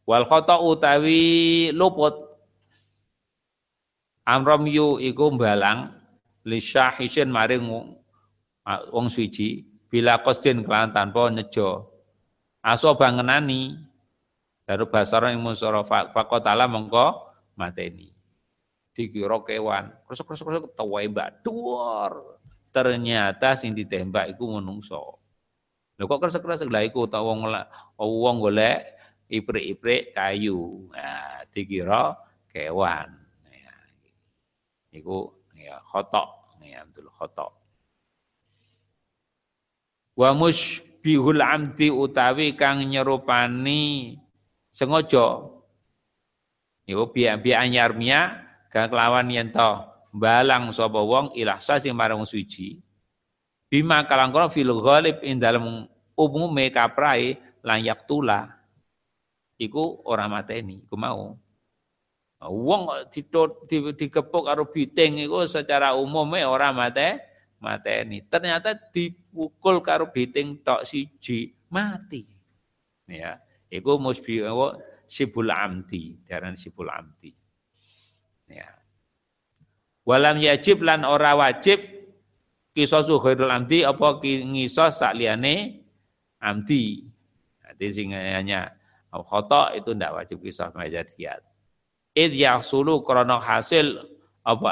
Wal 0.07 0.23
khata 0.23 0.63
utawi 0.63 1.75
luput 1.75 2.15
amram 4.23 4.71
yu 4.71 5.03
iku 5.03 5.35
mbalang 5.35 5.99
li 6.47 6.63
syahisin 6.63 7.27
maring 7.27 7.67
wong 8.95 9.07
suci 9.11 9.72
bila 9.93 10.25
qasdin 10.25 10.65
kelan 10.65 10.97
tanpa 10.97 11.29
nejo. 11.29 11.93
Aso 12.65 12.97
bangenani 12.97 13.77
daru 14.65 14.89
basara 14.89 15.29
ing 15.37 15.45
musara 15.45 15.85
faqatala 15.85 16.65
mengko 16.65 17.29
mateni. 17.61 18.09
Dikira 18.97 19.41
kewan, 19.45 19.93
krusuk-krusuk 20.09 20.73
tawai 20.73 21.05
mbak 21.13 21.45
duor. 21.45 22.41
Ternyata 22.73 23.53
sing 23.53 23.77
ditembak 23.77 24.33
iku 24.33 24.57
menungso. 24.57 25.21
Lho 26.01 26.09
kok 26.09 26.25
kresek-kresek 26.25 26.73
lha 26.73 26.89
iku 26.89 27.05
ta 27.05 27.21
wong 27.21 27.45
wong 28.01 28.37
golek 28.41 28.97
iprik-iprik 29.29 30.17
kayu. 30.17 30.89
Nah, 30.93 31.45
dikira 31.53 32.17
kewan. 32.49 33.13
Ya. 33.49 33.77
Iku 34.93 35.37
ya 35.57 35.77
khotok, 35.85 36.57
ya 36.65 36.81
betul 36.89 37.13
khotok. 37.13 37.62
Wa 40.13 40.37
musbihul 40.37 41.41
amdi 41.41 41.89
utawi 41.89 42.53
kang 42.57 42.85
nyerupani 42.85 44.17
sengaja. 44.69 45.49
Iku 46.85 47.09
biya 47.15 47.39
anyarmia 47.41 48.43
kang 48.69 48.93
kelawan 48.93 49.33
yen 49.33 49.55
to 49.55 49.71
balang 50.13 50.69
sapa 50.71 51.01
wong 51.01 51.33
ilah 51.33 51.57
sing 51.61 51.97
marang 51.97 52.25
suci. 52.29 52.85
Bima 53.73 54.05
kalangkara 54.05 54.53
fil 54.53 54.69
ghalib 54.77 55.25
ing 55.25 55.41
dalem 55.41 55.89
umume 56.13 56.69
kaprai 56.69 57.41
layak 57.65 58.05
tula 58.05 58.53
iku 59.57 60.03
ora 60.05 60.27
mateni 60.27 60.83
iku 60.83 60.99
mau 60.99 61.39
wong 62.43 63.07
dikepuk 63.07 63.95
di 63.95 64.07
karo 64.11 64.67
biting 64.67 65.23
iku 65.23 65.47
secara 65.47 65.95
umumnya 65.95 66.51
ora 66.51 66.75
mate 66.75 67.23
mateni 67.63 68.27
ternyata 68.27 68.75
dipukul 68.75 69.79
karo 69.79 70.11
biting 70.11 70.61
tok 70.67 70.83
siji 70.83 71.55
mati 71.71 72.27
ya 73.07 73.39
iku 73.71 74.03
musbi 74.03 74.43
sibul 75.07 75.55
amdi 75.55 76.19
daran 76.27 76.59
sibul 76.59 76.91
amdi 76.91 77.31
ya 78.51 78.67
walam 80.03 80.43
yajib 80.43 80.83
lan 80.83 81.07
ora 81.07 81.39
wajib 81.39 81.93
kisosu 82.73 83.21
khairul 83.21 83.53
amdi 83.53 83.85
apa 83.85 84.19
ngisos 84.25 84.99
sak 84.99 85.15
liyane 85.17 85.85
amdi. 86.41 87.07
Jadi 87.73 88.13
hanya 88.13 88.73
khotok 89.11 89.77
itu 89.77 89.91
tidak 89.95 90.13
wajib 90.13 90.39
kisah 90.43 90.73
majad 90.77 91.09
diat. 91.17 91.41
Id 92.13 92.33
yahsulu 92.37 93.01
krono 93.01 93.41
hasil 93.41 93.97
apa 94.45 94.69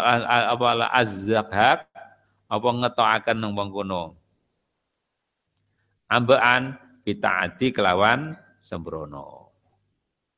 apa 0.53 0.67
azzahak 0.93 1.90
apa 2.51 2.69
ngetokaken 2.69 3.39
nang 3.39 3.55
wong 3.55 3.71
kono. 3.71 4.05
Ambaan 6.11 6.75
adi 7.07 7.71
kelawan 7.71 8.35
sembrono. 8.59 9.55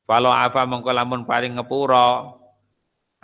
Falo 0.04 0.28
apa 0.28 0.68
mengko 0.68 0.92
lamun 0.92 1.24
paling 1.24 1.56
ngepura 1.56 2.36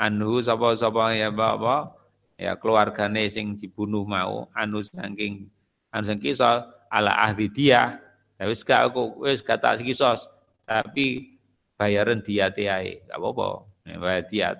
anhu 0.01 0.41
sapa-sapa 0.41 1.13
ya 1.13 1.29
apa? 1.29 1.93
Ya 2.39 2.57
keluargane 2.57 3.29
sing 3.29 3.59
dibunuh 3.59 4.09
mau 4.09 4.49
anu 4.57 4.81
saking 4.81 5.53
anu 5.93 6.05
sing 6.09 6.17
kisah 6.17 6.65
ala 6.89 7.13
ahli 7.21 7.53
dia. 7.53 8.01
Ya 8.41 8.49
wis 8.49 8.65
gak 8.65 8.89
aku 8.89 9.29
wis 9.29 9.45
gak 9.45 9.61
tak 9.61 9.85
kisos 9.85 10.25
tapi 10.65 11.37
bayaran 11.77 12.25
dia 12.25 12.49
ae. 12.49 13.05
Gak 13.05 13.19
apa-apa. 13.21 13.49
Ya, 13.85 13.97
bayar 14.01 14.25
diat. 14.29 14.57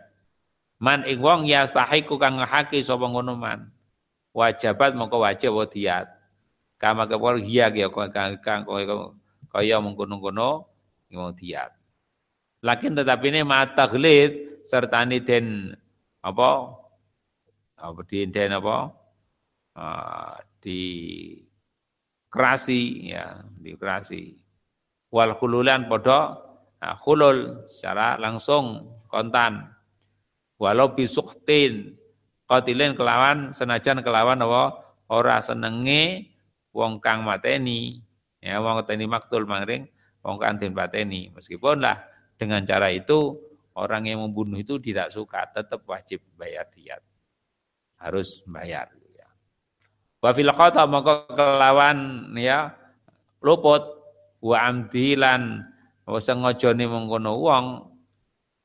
Man 0.81 1.09
ing 1.09 1.25
wong 1.25 1.49
yastahiku 1.49 2.21
kang 2.21 2.37
ngehaki 2.37 2.85
sapa 2.85 3.09
ngono 3.09 3.33
man 3.33 3.78
wajibat 4.39 4.95
mongko 4.95 5.19
wajib 5.27 5.51
wa 5.59 5.67
diat? 5.67 6.07
Kama 6.79 7.11
kepol 7.11 7.43
hiya 7.43 7.75
ya 7.75 7.91
kang 7.91 8.39
kang 8.39 8.63
kaya 9.51 9.77
mengkono-kono 9.83 10.51
mau 11.11 11.35
diat. 11.35 11.75
Lakin 12.63 12.95
tetapi 12.95 13.35
ini 13.35 13.43
mata 13.43 13.91
glit 13.91 14.63
serta 14.63 15.03
ini 15.03 15.19
den 15.19 15.75
apa? 16.23 16.79
Apa 17.83 18.01
di 18.07 18.31
den 18.31 18.55
apa? 18.55 18.95
Uh, 19.79 20.35
di 20.63 20.83
kerasi 22.31 23.11
ya 23.11 23.43
di 23.59 23.75
kerasi. 23.75 24.39
Wal 25.11 25.35
khululan 25.35 25.91
podo 25.91 26.21
nah, 26.79 26.95
khulul 26.95 27.67
secara 27.67 28.15
langsung 28.23 28.87
kontan. 29.11 29.67
Walau 30.59 30.95
bisuktin 30.95 31.98
qatilin 32.49 32.97
kelawan 32.97 33.53
senajan 33.53 34.01
kelawan 34.01 34.41
apa? 34.41 34.83
Ora 35.09 35.39
senenge 35.45 36.33
wong 36.73 36.99
kang 36.99 37.23
mateni. 37.23 38.01
Ya 38.41 38.59
wong 38.59 38.81
mateni 38.83 39.05
maktul 39.05 39.45
mangring 39.45 39.87
wong 40.25 40.41
kang 40.41 40.59
den 40.59 40.75
pateni 40.75 41.31
meskipun 41.31 41.83
lah 41.85 42.01
dengan 42.39 42.63
cara 42.67 42.91
itu 42.91 43.35
orang 43.79 44.11
yang 44.11 44.23
membunuh 44.23 44.59
itu 44.59 44.79
tidak 44.83 45.15
suka 45.15 45.47
tetap 45.53 45.85
wajib 45.87 46.25
bayar 46.35 46.67
diat. 46.73 47.05
Harus 47.99 48.43
bayar 48.47 48.89
Wa 50.19 50.35
fil 50.35 50.51
khata 50.51 50.83
maka 50.87 51.27
kelawan 51.31 52.31
ya 52.39 52.75
luput. 53.43 53.97
Wa 54.39 54.71
amdilan 54.71 55.67
wa 56.07 56.19
sengajane 56.23 56.87
mengkono 56.87 57.43
wong 57.43 57.65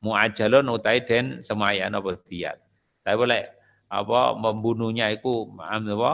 muajalun 0.05 0.69
utai 0.69 1.01
den 1.01 1.41
semayan 1.41 1.97
apa 1.97 2.13
diat. 2.29 2.61
Tapi 3.01 3.17
boleh 3.17 3.41
apa 3.93 4.33
membunuhnya 4.33 5.13
itu 5.13 5.53
apa 5.53 6.11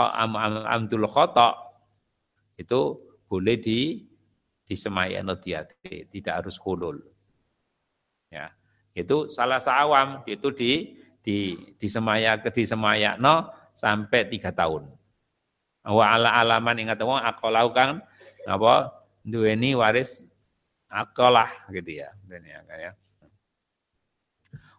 am, 0.00 0.32
am, 0.34 0.54
amdul 0.64 1.04
khata 1.04 1.52
itu 2.56 2.96
boleh 3.28 3.60
di 3.60 4.08
disemayan 4.64 5.28
diat 5.36 5.76
tidak 5.84 6.34
harus 6.40 6.56
hulul. 6.56 6.96
Ya. 8.32 8.56
Itu 8.96 9.28
salah 9.28 9.60
sawam 9.60 10.24
itu 10.24 10.48
di 10.54 10.72
di 11.20 11.56
disemaya 11.76 12.40
ke 12.40 12.48
disemaya 12.48 13.20
no 13.20 13.52
sampai 13.76 14.24
tiga 14.32 14.54
tahun. 14.54 14.88
Wa 15.84 16.16
ala 16.16 16.40
alaman 16.40 16.80
ingat 16.80 17.02
wong 17.04 17.20
akolau 17.20 17.68
kang 17.76 18.00
apa 18.48 19.04
duweni 19.20 19.76
waris 19.76 20.24
akolah 20.88 21.68
gitu 21.74 22.00
ya. 22.00 22.08
ya, 22.30 22.60
ya. 22.80 22.92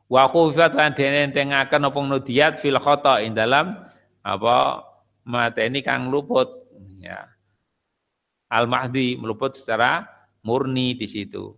Wa 0.06 0.30
khufat 0.30 0.78
lan 0.78 0.94
dene 0.94 1.34
tengaken 1.34 1.90
apa 1.90 2.00
nudiat 2.06 2.62
fil 2.62 2.78
khata 2.78 3.26
ing 3.26 3.34
dalam 3.34 3.74
apa 4.22 4.86
mateni 5.26 5.82
kang 5.82 6.14
luput 6.14 6.46
ya. 7.02 7.26
Al 8.54 8.70
mahdi 8.70 9.18
meluput 9.18 9.58
secara 9.58 10.06
murni 10.46 10.94
di 10.94 11.10
situ. 11.10 11.58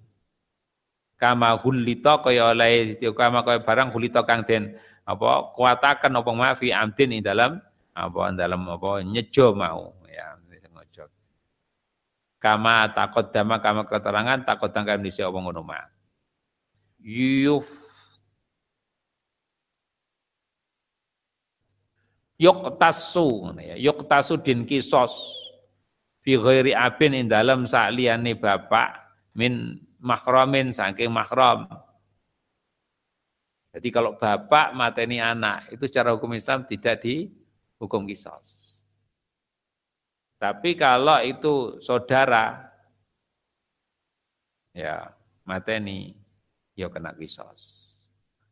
Kama 1.20 1.60
hulita 1.60 2.24
kaya 2.24 2.56
oleh 2.56 2.96
kama 3.12 3.44
kaya 3.44 3.60
barang 3.60 3.90
hulita 3.92 4.24
kang 4.24 4.48
den 4.48 4.78
apa 5.08 5.56
kuatakan 5.56 6.12
apa 6.12 6.32
ma 6.36 6.52
fi 6.52 6.76
amdin 6.76 7.16
ing 7.16 7.24
dalam 7.24 7.64
apa 7.96 8.20
dalam 8.36 8.68
apa 8.68 9.00
nyejo 9.08 9.56
mau 9.56 9.96
ya 10.12 10.36
ngojo 10.68 11.08
kama 12.38 12.92
takut 12.92 13.32
dama 13.32 13.64
kama 13.64 13.88
keterangan 13.88 14.44
takut 14.44 14.68
tangkap 14.76 15.00
di 15.00 15.08
apa 15.08 15.38
ngono 15.40 15.64
ma 15.64 15.80
yuf 17.00 17.87
yuktasu 22.38 23.58
ya 23.60 23.76
yuktasu 23.78 24.42
din 24.42 24.66
kisos 24.66 25.14
fi 26.22 26.38
ghairi 26.38 26.74
abin 26.78 27.18
ing 27.18 27.26
dalem 27.30 27.66
sakliyane 27.66 28.38
bapak 28.38 28.98
min 29.34 29.82
mahramin 29.98 30.70
saking 30.70 31.10
mahram 31.10 31.66
jadi 33.78 33.94
kalau 33.94 34.18
bapak 34.18 34.74
mateni 34.74 35.22
anak 35.22 35.70
itu 35.70 35.86
secara 35.86 36.10
hukum 36.10 36.34
Islam 36.34 36.66
tidak 36.66 36.98
dihukum 36.98 38.10
kisos. 38.10 38.74
Tapi 40.42 40.74
kalau 40.74 41.22
itu 41.22 41.78
saudara 41.78 42.74
ya 44.74 45.14
mateni 45.46 46.18
ya 46.74 46.90
kena 46.90 47.14
kisos. 47.14 47.94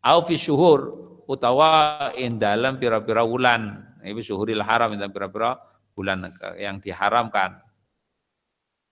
Au 0.06 0.22
fi 0.22 0.38
syuhur 0.38 0.94
utawa 1.26 2.12
in 2.18 2.38
dalam 2.38 2.78
pira-pira 2.78 3.26
wulan. 3.26 3.82
Itu 4.06 4.22
syuhuril 4.22 4.62
haram 4.62 4.94
dalam 4.94 5.14
pira-pira 5.14 5.58
bulan 5.98 6.30
yang 6.56 6.78
diharamkan. 6.78 7.58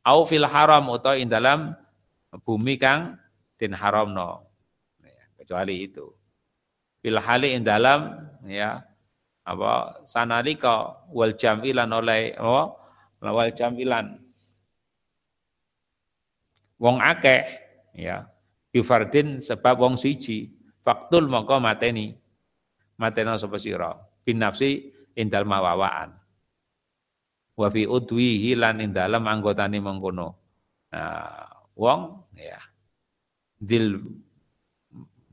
Au 0.04 0.26
fil 0.28 0.46
haram 0.46 0.90
utawa 0.90 1.16
in 1.16 1.30
dalam 1.30 1.78
bumi 2.44 2.76
kang 2.82 3.16
din 3.56 3.72
haramno. 3.78 4.50
Ya, 5.00 5.24
kecuali 5.38 5.86
itu. 5.86 6.12
Fil 7.04 7.20
hali 7.20 7.56
in 7.56 7.64
dalam 7.68 8.32
ya 8.48 8.84
apa 9.44 10.04
sanalika 10.08 11.04
wal 11.12 11.36
jamilan 11.36 11.92
oleh 11.92 12.32
apa 12.40 12.64
wal 13.20 13.52
jamilan 13.52 14.24
wong 16.80 17.04
akeh 17.04 17.44
ya 17.92 18.24
bifardin 18.72 19.44
sebab 19.44 19.84
wong 19.84 19.96
siji 20.00 20.56
faktul 20.80 21.28
mongko 21.28 21.60
mateni 21.60 22.16
matena 23.00 23.38
sapa 23.40 23.58
sira? 23.58 23.94
Bin 24.24 24.40
nafsi 24.40 24.94
indal 25.18 25.46
mawawaan 25.46 26.16
wa 27.54 27.68
fi 27.70 27.86
udwihi 27.86 28.58
lan 28.58 28.82
ing 28.82 28.92
dalem 28.94 29.24
anggotane 29.26 29.78
mengkono. 29.78 30.28
Nah 30.94 31.50
wong 31.78 32.30
ya 32.38 32.62
dil 33.58 34.02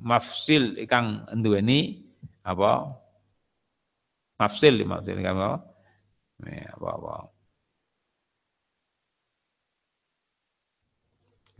mafsil 0.00 0.76
ikang 0.80 1.28
duweni 1.40 2.00
apa? 2.44 2.96
Mafsil 4.40 4.84
mafsil 4.84 5.18
kan 5.20 5.36
apa? 5.36 5.50
Ya 6.48 6.72
apa 6.72 6.88
apa 6.96 7.14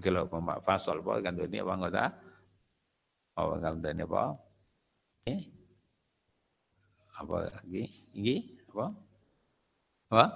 kalau 0.01 0.25
pemak 0.33 0.65
fasol 0.65 1.05
apa 1.05 1.21
kan 1.21 1.37
duweni 1.37 1.61
apa 1.61 1.73
anggota? 1.77 2.05
Apa 3.37 3.55
gambarnya 3.61 4.05
apa? 4.09 4.23
Eh? 5.29 5.60
Apa 7.21 7.37
lagi? 7.53 7.85
Ini 8.17 8.65
apa? 8.73 8.87
Apa? 10.09 10.27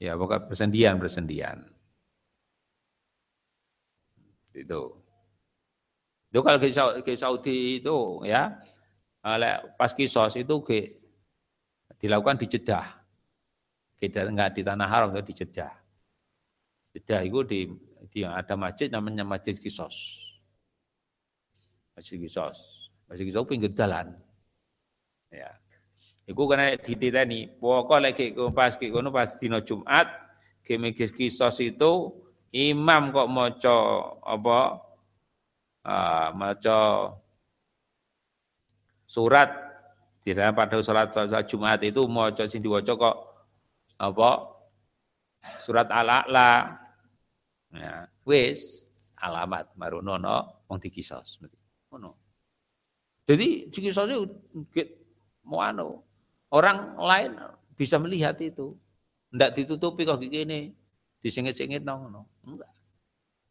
Ya, 0.00 0.16
pokoknya 0.16 0.48
persendian, 0.48 0.94
persendian. 0.96 1.68
Itu. 4.56 4.96
Itu 6.32 6.40
kalau 6.40 6.58
ke 7.04 7.12
Saudi 7.12 7.84
itu 7.84 8.24
ya, 8.24 8.56
pas 9.76 9.92
kisos 9.92 10.38
itu 10.40 10.54
ke, 10.64 10.96
dilakukan 12.00 12.40
di 12.40 12.46
Jeddah. 12.48 12.86
Kita 13.98 14.24
enggak 14.24 14.54
di 14.54 14.62
tanah 14.62 14.88
haram, 14.88 15.10
itu 15.12 15.34
di 15.34 15.34
Jeddah. 15.44 15.74
Jeddah 16.94 17.20
itu 17.26 17.40
di, 17.44 17.60
di 18.08 18.20
ada 18.24 18.54
masjid 18.54 18.88
namanya 18.88 19.26
Masjid 19.26 19.58
Kisos. 19.58 20.24
Masjid 21.98 22.16
Kisos. 22.16 22.88
Masjid 23.10 23.26
Kisos 23.26 23.44
pinggir 23.44 23.74
dalan. 23.74 24.14
Ya. 25.28 25.50
Iku 26.28 26.44
kena 26.44 26.76
dititeni. 26.76 27.48
Pokok 27.56 28.04
lagi 28.04 28.36
pas 28.52 28.76
kono 28.76 29.08
pas 29.08 29.32
dina 29.40 29.64
Jumat 29.64 30.28
Masjid 30.76 31.08
Kisos 31.08 31.64
itu 31.64 32.12
imam 32.52 33.08
kok 33.08 33.28
maca 33.32 33.76
apa? 34.20 34.60
Uh, 35.88 36.28
maca 36.36 36.78
surat. 39.08 39.48
Di 40.20 40.36
dalam 40.36 40.52
pada 40.52 40.76
salat, 40.84 41.08
salat 41.16 41.48
Jumat 41.48 41.80
itu 41.80 42.04
maca 42.04 42.44
sing 42.44 42.60
diwaca 42.60 42.92
kok 42.92 43.16
apa? 43.96 44.30
Surat 45.64 45.88
al-a'la. 45.88 46.76
Ya 47.72 48.04
wis 48.28 48.92
alamat 49.16 49.72
marunono 49.80 50.68
wong 50.68 50.76
dikisos. 50.76 51.40
Ono. 51.96 52.12
Jadi 53.24 53.72
saja 53.88 54.20
mau 55.48 55.64
anu, 55.64 56.00
orang 56.52 56.96
lain 56.98 57.30
bisa 57.74 57.96
melihat 58.00 58.36
itu. 58.40 58.74
Tidak 59.28 59.50
ditutupi 59.52 60.08
kok 60.08 60.20
gini, 60.24 60.72
disengit-sengit 61.20 61.84
nong, 61.84 62.08
no. 62.08 62.24
enggak. 62.48 62.72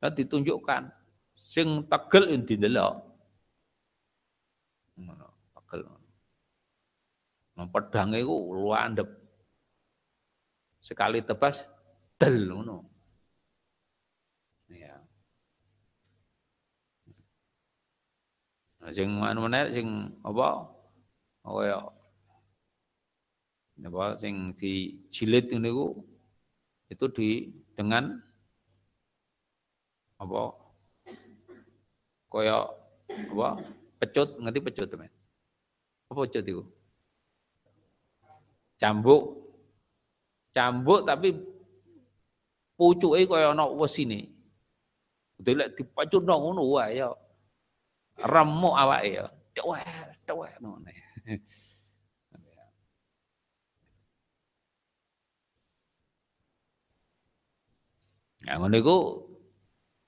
Nah, 0.02 0.10
ditunjukkan 0.10 0.90
sing 1.38 1.86
tegel 1.86 2.34
didelok. 2.42 2.98
Ngono, 4.98 5.28
tegel. 5.54 5.86
Nang 7.58 7.70
pedang 7.70 8.18
iku 8.18 8.58
luandep. 8.58 9.06
Sekali 10.82 11.22
tebas 11.22 11.70
del 12.18 12.50
ngono. 12.50 12.98
sing 18.96 19.20
anu 19.20 19.48
meneh 19.48 19.68
sing 19.76 19.88
apa 20.24 20.64
kaya 21.44 21.80
apa 23.78 24.18
sing 24.18 24.58
dijilid 24.58 25.54
niku 25.54 26.02
itu 26.90 27.06
di 27.14 27.30
dengan 27.78 28.18
apa 30.18 30.56
kaya 32.32 32.66
apa 33.08 33.48
pecut 34.02 34.42
ngerti 34.42 34.60
pecut 34.66 34.88
teman 34.90 35.12
apa 36.10 36.20
pecut 36.26 36.42
itu 36.42 36.66
cambuk 38.82 39.24
cambuk 40.56 41.06
tapi 41.06 41.38
pucuke 42.74 43.30
kaya 43.30 43.54
ana 43.54 43.70
wesine 43.70 44.34
Delek 45.38 45.78
dipacutno 45.78 46.34
ngono 46.34 46.66
wae 46.66 46.98
ya 46.98 47.14
remuk 48.26 48.74
awake 48.74 49.22
ya. 49.22 49.26
Dewek, 49.54 49.86
dewek 50.26 50.54
ngono. 50.62 50.90
Nah, 58.48 58.64
ngono 58.64 58.76
iku 58.80 58.98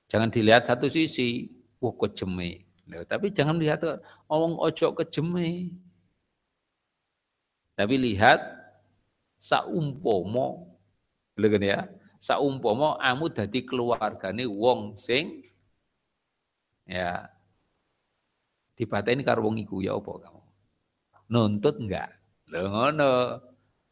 jangan 0.07 0.31
dilihat 0.31 0.63
satu 0.63 0.87
sisi, 0.87 1.51
wah 1.83 1.91
kejeme. 1.91 2.63
Nah, 2.87 3.03
tapi 3.03 3.35
jangan 3.35 3.59
lihat 3.59 3.83
ngomong 4.31 4.63
ojo 4.63 4.95
kejeme. 4.95 5.75
Tapi 7.75 7.95
lihat 7.99 8.39
saumpomo, 9.35 10.79
lho 11.35 11.47
ya, 11.59 11.83
saumpomo 12.19 12.95
amu 12.95 13.27
dadi 13.27 13.63
keluargane 13.63 14.43
wong 14.47 14.99
sing 14.99 15.47
ya 16.83 17.27
dipateni 18.75 19.23
karo 19.23 19.47
wong 19.47 19.59
iku 19.63 19.83
ya 19.83 19.95
apa 19.99 20.11
kamu? 20.15 20.43
Nuntut 21.27 21.75
enggak? 21.79 22.15
Lho 22.47 22.71
ngono. 22.71 23.11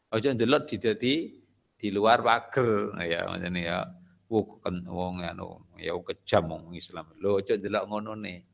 Aja 0.08 0.32
ndelok 0.32 0.64
didadi 0.72 1.36
di 1.76 1.88
luar 1.92 2.24
pager 2.24 2.96
ya 3.04 3.28
ngene 3.28 3.60
ya. 3.60 3.84
Bukan 4.28 4.84
wong 4.84 5.24
anu 5.24 5.64
ya 5.80 5.96
kejam 5.96 6.52
wong 6.52 6.76
Islam. 6.76 7.08
Lho 7.16 7.40
aja 7.40 7.56
ndelok 7.56 7.84
ngono 7.88 8.12
nih. 8.20 8.44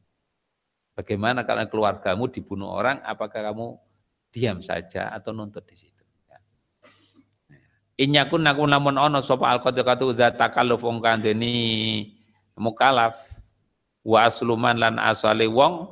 Bagaimana 0.95 1.43
kalau 1.43 1.67
keluargamu 1.67 2.31
dibunuh 2.31 2.71
orang, 2.71 3.03
apakah 3.03 3.51
kamu 3.51 3.75
diam 4.31 4.63
saja 4.63 5.11
atau 5.11 5.35
nuntut 5.35 5.67
di 5.67 5.75
situ? 5.75 6.07
Ya. 6.31 6.39
Inyakun 7.99 8.47
aku 8.47 8.63
namun 8.63 8.95
ono 8.95 9.19
sapa 9.19 9.51
al 9.51 9.59
qadqatu 9.59 10.15
za 10.15 10.31
takalluf 10.31 10.87
wong 10.87 11.03
mukalaf 12.55 13.19
wa 14.07 14.19
asluman 14.31 14.79
lan 14.79 14.95
asale 15.03 15.51
wong 15.51 15.91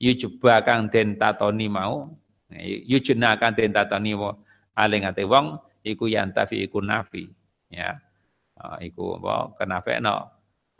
yujba 0.00 0.64
kang 0.64 0.88
den 0.88 1.20
tatoni 1.20 1.68
mau 1.68 2.16
yujna 2.88 3.36
kang 3.36 3.52
den 3.52 3.76
tatoni 3.76 4.16
aling 4.72 5.04
ate 5.04 5.28
wong 5.28 5.60
iku 5.84 6.08
yantafi 6.08 6.64
iku 6.64 6.80
nafi 6.80 7.28
ya 7.68 8.00
iku 8.84 9.20
apa? 9.20 9.56
Kenafekno. 9.58 10.16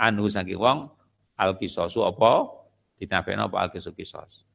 Anu 0.01 0.29
saking 0.33 0.57
wong 0.57 0.88
al 1.37 1.57
kisosu 1.61 2.05
apa? 2.05 2.49
Dinafekno 2.97 3.49
apa 3.49 3.57
al 3.64 3.71
kisos 3.73 3.97
kisos 3.97 4.51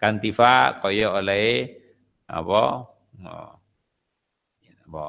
kantifa 0.00 0.80
kaya 0.80 1.12
oleh 1.12 1.76
apa? 2.24 2.88
Apa? 4.88 5.06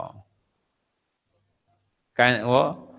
Kan 2.12 2.43
oh, 2.43 2.91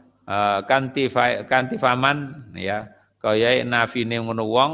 kantifa 0.64 1.44
kantifaman 1.44 2.48
ya. 2.56 2.88
Kaya 3.22 3.62
nafine 3.62 4.18
ngono 4.18 4.50
wong 4.50 4.72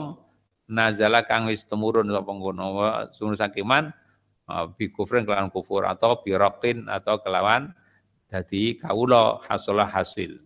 nazala 0.72 1.26
kang 1.28 1.52
wis 1.52 1.68
temurun 1.68 2.08
sapa 2.08 2.32
ngono 2.32 2.64
sunu 3.12 3.36
saking 3.36 3.66
man 3.66 3.92
bi 4.80 4.88
kufrin 4.88 5.28
kelawan 5.28 5.52
kufur 5.52 5.84
atau 5.84 6.24
bi 6.24 6.32
atau 6.32 7.20
kelawan 7.20 7.68
jadi 8.28 8.76
kaulo 8.76 9.40
hasolah 9.48 9.88
hasil. 9.88 10.36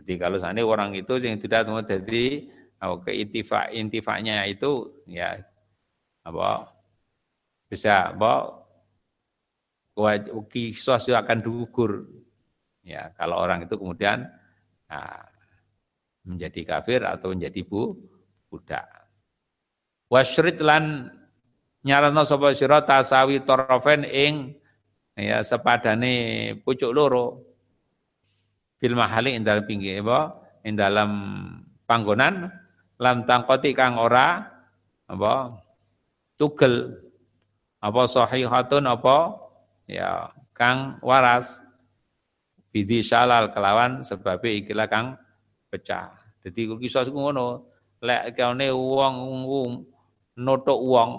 Jadi 0.00 0.12
kalau 0.18 0.42
sana 0.42 0.58
orang 0.66 0.90
itu 0.98 1.22
yang 1.22 1.38
tidak 1.38 1.70
mau 1.70 1.84
jadi 1.86 2.50
oh, 2.82 2.98
ke 2.98 3.14
intifa 3.14 3.70
intifaknya 3.70 4.42
itu 4.48 4.90
ya 5.06 5.38
apa 6.26 6.66
bisa 7.70 8.10
apa 8.10 8.58
kisos 10.48 11.12
akan 11.12 11.38
gugur 11.44 12.08
ya 12.80 13.12
kalau 13.14 13.44
orang 13.44 13.68
itu 13.68 13.76
kemudian 13.76 14.24
nah, 14.88 15.22
menjadi 16.24 16.60
kafir 16.64 17.04
atau 17.04 17.36
menjadi 17.36 17.60
bu 17.62 17.94
budak 18.48 18.88
wasyrid 20.08 20.58
lan 20.64 21.12
nyarana 21.84 22.22
sapa 22.28 22.52
sira 22.52 22.84
tasawi 22.84 23.40
torofen 23.44 24.04
ing 24.04 24.56
ya 25.16 25.40
sepadane 25.40 26.56
pucuk 26.64 26.92
loro. 26.92 27.46
Fil 28.80 28.96
mahali 28.96 29.36
ing 29.36 29.44
dalem 29.44 29.64
pinggir 29.68 30.00
apa? 30.00 30.40
Ing 30.64 30.72
dalam 30.76 31.10
panggonan 31.84 32.48
lam 32.96 33.28
tangkoti 33.28 33.76
kang 33.76 34.00
ora 34.00 34.40
apa? 35.08 35.60
Tugel. 36.40 36.96
Apa 37.80 38.04
sahihatun 38.08 38.84
apa? 38.88 39.36
Ya 39.88 40.32
kang 40.56 41.00
waras. 41.04 41.64
Bidi 42.70 43.02
salal 43.02 43.50
kelawan 43.50 44.00
sebab 44.06 44.46
ikilah 44.46 44.86
kang 44.86 45.18
pecah. 45.66 46.14
Jadi 46.40 46.70
kisah 46.78 47.02
ngono, 47.10 47.66
lek 47.98 48.38
kene 48.38 48.70
wong 48.70 49.14
notok 50.38 50.80
wong 50.80 51.10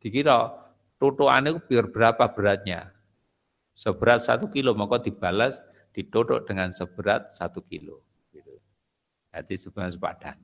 dikira 0.00 0.50
tutukane 0.96 1.60
biar 1.60 1.86
berapa 1.92 2.24
beratnya. 2.32 2.90
Seberat 3.76 4.26
satu 4.26 4.50
kilo 4.50 4.74
maka 4.74 5.00
dibalas 5.00 5.60
ditutuk 5.94 6.44
dengan 6.48 6.72
seberat 6.74 7.30
satu 7.30 7.62
kilo. 7.64 8.02
Gitu. 8.32 8.56
Jadi 9.30 9.54
sebenarnya 9.56 9.94
sepadan. 9.94 10.36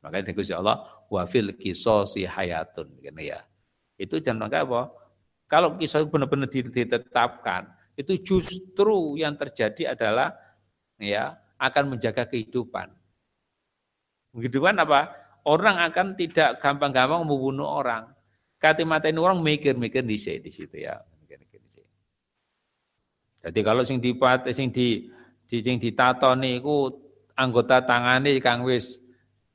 Makanya 0.00 0.24
dikusi 0.32 0.52
Allah 0.54 0.82
wafil 1.10 1.54
kisosi 1.54 2.24
hayatun. 2.24 2.98
Gitu 3.02 3.20
ya. 3.20 3.44
Itu 3.94 4.18
jangan 4.18 4.50
apa? 4.50 4.90
Kalau 5.46 5.76
kisah 5.78 6.02
benar-benar 6.08 6.50
ditetapkan, 6.50 7.68
itu 7.94 8.18
justru 8.18 9.14
yang 9.14 9.38
terjadi 9.38 9.94
adalah 9.94 10.34
ya 10.98 11.38
akan 11.60 11.94
menjaga 11.94 12.26
kehidupan. 12.26 12.90
Kehidupan 14.34 14.74
apa? 14.82 15.14
Orang 15.46 15.78
akan 15.78 16.16
tidak 16.18 16.58
gampang-gampang 16.58 17.22
membunuh 17.22 17.68
orang. 17.68 18.10
Kati 18.64 18.88
ini 18.88 19.20
orang 19.20 19.44
mikir-mikir 19.44 20.00
di 20.00 20.16
di 20.16 20.48
situ 20.48 20.76
ya. 20.80 20.96
Jadi 23.44 23.60
kalau 23.60 23.84
sing 23.84 24.00
dipat 24.00 24.48
sing 24.56 24.72
di 24.72 25.04
di 25.44 25.60
sing 25.60 25.76
ditato 25.76 26.32
niku 26.32 26.88
anggota 27.36 27.84
tangane 27.84 28.40
kang 28.40 28.64
wis 28.64 29.04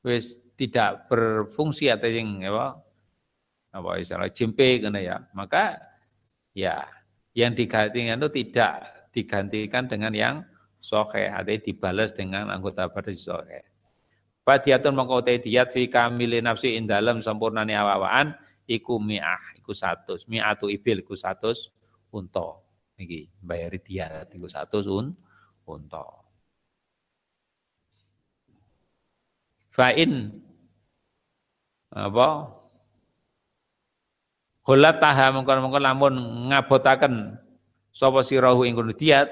wis 0.06 0.38
tidak 0.54 1.10
berfungsi 1.10 1.90
atau 1.90 2.06
yang 2.06 2.38
apa 2.46 2.78
apa 3.74 3.90
istilah 3.98 4.30
jempe 4.30 4.78
kena 4.78 5.02
ya. 5.02 5.18
Maka 5.34 5.82
ya 6.54 6.86
yang 7.34 7.58
digantikan 7.58 8.14
itu 8.14 8.30
tidak 8.30 8.74
digantikan 9.10 9.90
dengan 9.90 10.14
yang 10.14 10.34
sohe, 10.78 11.26
artinya 11.26 11.66
dibalas 11.66 12.14
dengan 12.14 12.46
anggota 12.46 12.86
badan 12.86 13.18
sohe. 13.18 13.66
Fadiatun 14.46 14.94
mengkotai 14.94 15.42
diat 15.42 15.74
fi 15.74 15.90
kamili 15.90 16.38
nafsi 16.38 16.78
in 16.78 16.86
dalam 16.86 17.18
sempurnani 17.18 17.74
awawaan 17.74 18.38
iku 18.70 19.02
mi'ah, 19.02 19.58
iku 19.58 19.74
satu. 19.74 20.14
Mi'atu 20.30 20.70
ibil, 20.70 21.02
iku 21.02 21.18
satu 21.18 21.50
unto. 22.14 22.62
Iki 22.94 23.42
bayari 23.42 23.82
diat, 23.82 24.30
iku 24.30 24.46
satu 24.46 24.78
un, 24.86 25.10
unto. 25.66 26.06
Fa'in 29.74 30.30
apa 31.90 32.60
Hulat 34.60 35.02
taha 35.02 35.34
mengkon-mengkon 35.34 35.82
lamun 35.82 36.14
ngabotaken 36.52 37.34
sapa 37.90 38.22
sirahu 38.22 38.62
ing 38.62 38.78
diat 38.94 39.26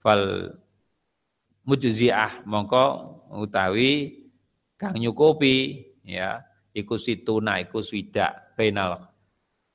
fal 0.00 0.56
mujziah 1.68 2.40
mongko 2.48 2.86
utawi 3.28 4.22
kang 4.80 4.96
nyukupi 4.96 5.84
ya 6.06 6.40
iku 6.72 6.96
situna 6.96 7.60
iku 7.60 7.84
swidak 7.84 8.56
penal 8.56 9.12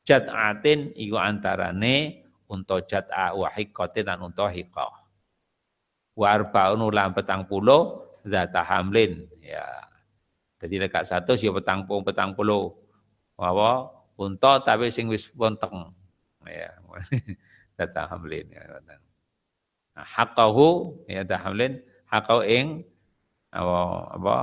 jat'atin 0.07 0.93
iku 0.97 1.17
antarane 1.17 2.25
unta 2.47 2.79
jat'a 2.83 3.35
wa 3.35 3.47
hiqqatin 3.51 4.07
lan 4.07 4.19
unta 4.23 4.47
hiqqah. 4.47 4.93
Wa 6.17 6.27
arba'un 6.33 6.81
ulam 6.81 7.13
petang 7.13 7.45
puluh 7.45 8.07
zata 8.25 8.65
hamlin. 8.65 9.27
Ya. 9.43 9.65
Jadi 10.57 10.89
dekat 10.89 11.05
satu 11.05 11.37
ya 11.37 11.53
petang 11.53 11.85
puluh 11.85 12.01
petang 12.01 12.33
puluh. 12.33 12.73
Wawa 13.37 13.93
unta 14.17 14.57
tapi 14.65 14.89
sing 14.89 15.11
wis 15.11 15.29
wonteng 15.37 15.93
ya. 16.47 16.73
Zata 17.77 18.09
hamlin 18.09 18.49
ya. 18.49 18.65
Nah, 19.93 20.05
haqqahu 20.05 20.97
ya 21.05 21.21
tahamlin 21.21 21.77
haqqau 22.09 22.41
ing 22.45 22.81
apa 23.49 23.77
apa 24.13 24.35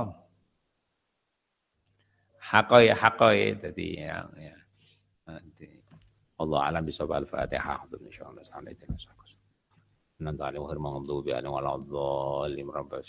haqqai 2.51 2.93
haqqai 2.93 3.57
tadi 3.57 3.87
yang 4.05 4.29
ya. 4.37 4.57
Nanti 5.25 5.67
Allah 6.37 6.59
alam 6.67 6.83
bisawab 6.85 7.25
al-fatihah 7.25 7.87
insyaallah 7.89 8.43
assalamualaikum 8.45 8.85
nanti 10.25 10.41
alim 10.47 10.63
khair 10.67 10.79
maghdubi 10.79 11.31
alaihim 11.35 11.53
waladhdallin 11.57 12.67
rabbana 12.71 13.03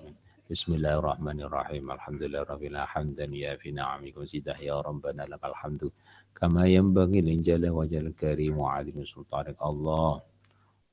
amin 0.00 0.14
Bismillahirrahmanirrahim. 0.50 1.86
Alhamdulillah 1.94 2.42
rabbil 2.42 2.74
hamdan 2.74 3.30
ya 3.30 3.54
fi 3.54 3.70
na'amikum 3.70 4.26
zidah 4.26 4.58
ya 4.58 4.82
rabbana 4.82 5.22
lakal 5.30 5.54
hamdu. 5.54 5.94
Kama 6.34 6.66
yanbaghi 6.66 7.22
lin 7.22 7.38
jalali 7.38 7.70
wajhil 7.70 8.10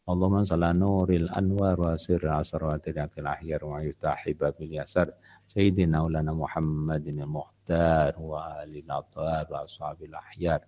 Allahumma 0.07 0.47
salli 0.47 0.71
nuril 0.71 1.27
anwar 1.35 1.75
wa 1.75 1.99
sirri 1.99 2.31
asratil 2.31 2.95
akil 2.95 3.27
ahyar 3.27 3.59
wa 3.67 3.83
yutahi 3.83 4.31
babil 4.31 4.79
yasar. 4.79 5.11
Sayyidina 5.47 6.03
ulana 6.03 6.31
Muhammadin 6.31 7.23
al-muhtar 7.23 8.15
wa 8.19 8.63
alil 8.63 8.87
atar 8.87 9.47
wa 9.47 9.63
ashabil 9.63 10.11
ahyar 10.11 10.63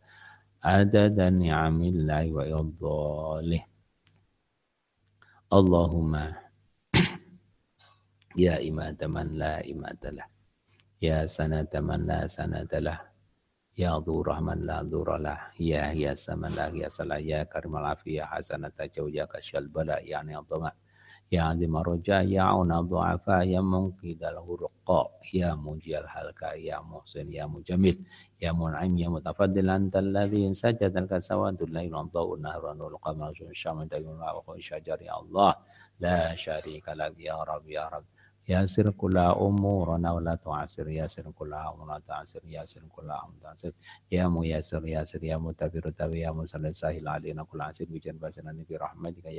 adada 0.63 1.31
ni'amillahi 1.31 2.35
wa 2.35 2.43
idhalih 2.43 3.63
Allahumma 5.49 6.35
ya 8.43 8.59
imada 8.61 9.07
man 9.07 9.33
la 9.39 9.63
imadalah 9.65 10.27
ya 10.99 11.25
sanada 11.25 11.79
man 11.81 12.05
la 12.05 12.27
sanadalah 12.29 13.08
Ya 13.79 13.95
Dhu 13.95 14.19
Rahman 14.27 14.67
la 14.67 14.83
dhuralah 14.83 15.55
Ya 15.55 15.95
Ya 15.95 16.11
Saman 16.11 16.51
la 16.51 16.67
Ya 16.67 16.91
Salah 16.91 17.15
Ya 17.15 17.47
Karim 17.47 17.79
al-Afiyah 17.79 18.27
Hasanata 18.27 18.91
Jawja 18.91 19.23
Kasyal 19.23 19.71
Bala 19.71 20.03
Ya 20.03 20.19
Ni'adhama 20.19 20.67
Ya 21.31 21.47
Azim 21.55 21.71
Roja 21.79 22.19
Ya 22.19 22.51
Auna 22.51 22.83
Du'afa 22.83 23.47
Ya 23.47 23.63
Mungkid 23.63 24.19
al-Hurqa 24.19 25.23
Ya 25.31 25.55
Mujiyal 25.55 26.11
Halka 26.11 26.59
Ya 26.59 26.83
Muhsin 26.83 27.31
Ya 27.31 27.47
Mujamil 27.47 28.03
Ya 28.35 28.51
Mun'im 28.51 28.99
Ya 28.99 29.07
Mutafadil 29.07 29.71
Anta 29.71 30.03
alladhi 30.03 30.51
sajad 30.51 30.91
al-kasawatu 30.99 31.63
la 31.71 31.79
yunadhau 31.79 32.35
nahran 32.35 32.83
wal 32.83 32.99
qamar 32.99 33.31
syamil 33.55 33.87
dayun 33.87 34.19
wa 34.19 34.43
ya 34.59 35.15
Allah 35.15 35.55
la 36.03 36.35
syarika 36.35 36.91
lak 36.99 37.15
ya 37.15 37.39
Rabb 37.47 37.63
ya 37.63 37.87
Rabb 37.87 38.18
Yasir 38.49 38.89
kula 38.97 39.37
umurana 39.37 40.09
wa 40.17 40.21
la 40.25 40.33
tu'asir 40.33 40.89
Yasir 40.89 41.29
kula 41.37 41.69
umurana 41.69 42.01
ta'asir 42.01 42.41
Yasir 42.49 42.81
kula 42.89 43.21
umurana 43.29 43.53
ta'asir 43.53 43.73
Ya 44.09 44.25
mu 44.25 44.41
yasir 44.41 44.81
yasir 44.81 45.21
ya 45.21 45.37
mu 45.37 45.53
tabiru 45.53 45.93
tabi 45.93 46.25
ya 46.25 46.33
mu 46.33 46.49
salih 46.49 46.73
sahil 46.73 47.05
alina 47.05 47.45
kula 47.45 47.69
asir 47.69 47.85
Bijan 47.85 48.17
basana 48.17 48.49
nabi 48.49 48.73
rahmatika 48.73 49.29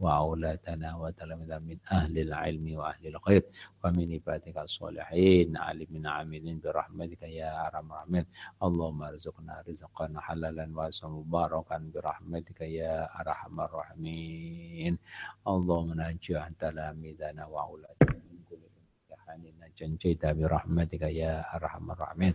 وأولادنا 0.00 0.96
وتلامذنا 0.96 1.58
من 1.58 1.78
أهل 1.92 2.18
العلم 2.18 2.66
وأهل 2.76 3.06
الخير 3.06 3.42
ومن 3.84 4.12
عبادك 4.12 4.56
الصالحين 4.58 5.56
عالمين 5.56 6.06
عاملين 6.06 6.60
برحمتك 6.60 7.22
يا 7.22 7.66
أرحم 7.66 7.86
الراحمين. 7.92 8.26
اللهم 8.62 9.02
ارزقنا 9.02 9.64
رزقا 9.68 10.06
حلالا 10.18 10.66
واسعا 10.76 11.10
مباركا 11.10 11.76
برحمتك 11.94 12.60
يا 12.60 13.20
أرحم 13.20 13.60
الراحمين. 13.60 14.98
اللهم 15.48 15.88
نجح 16.00 16.48
تلاميذنا 16.58 17.46
وأولادنا 17.46 18.20
من 18.30 18.38
كل 18.48 18.62
امتحان. 18.68 19.42
نجيت 19.82 20.26
برحمتك 20.26 21.02
يا 21.02 21.56
أرحم 21.56 21.90
الراحمين. 21.90 22.34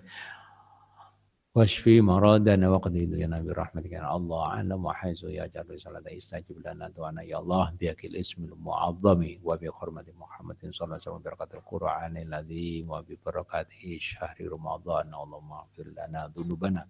واشفي 1.57 2.01
مرادنا 2.01 2.68
وقضي 2.68 3.07
دينا 3.07 3.40
برحمتك 3.40 3.92
يا 3.92 4.16
الله 4.16 4.46
أعلم 4.46 4.85
وحيث 4.85 5.25
يجعل 5.25 5.70
رسالة 5.70 6.16
استجب 6.16 6.57
لنا 6.66 6.88
دعانا 6.88 7.22
يا 7.22 7.38
الله 7.38 7.72
بك 7.81 8.05
الاسم 8.05 8.44
المعظم 8.44 9.20
وبحرمة 9.42 10.05
محمد 10.22 10.57
صلى 10.70 10.85
الله 10.85 10.94
عليه 10.94 11.03
وسلم 11.03 11.14
وبركة 11.14 11.57
القرآن 11.59 12.16
العظيم 12.16 12.90
وببركاته 12.90 13.96
شهر 14.01 14.37
رمضان 14.53 15.07
اللهم 15.14 15.53
اغفر 15.53 15.87
لنا 15.99 16.33
ذنوبنا 16.37 16.83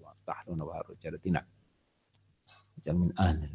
وافتح 0.00 0.48
لنا 0.48 0.64
باب 0.64 0.84
رجالتنا 0.90 1.40
اجعل 2.78 2.96
من 2.96 3.18
أهل 3.18 3.50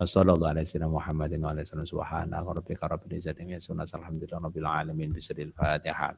وصلى 0.00 0.32
الله 0.32 0.48
على 0.48 0.64
سيدنا 0.64 0.88
محمد 0.88 1.32
وعلى 1.42 1.52
اله 1.52 1.60
وسلم 1.60 1.84
سبحان 1.84 2.34
ربك 2.34 2.82
رب 2.84 3.02
العزة 3.06 3.34
عما 3.40 3.52
يصفون 3.52 3.80
الحمد 3.80 4.24
لله 4.24 4.38
رب 4.38 4.58
العالمين 4.58 5.12
بسر 5.12 5.38
الفاتحة 5.38 6.16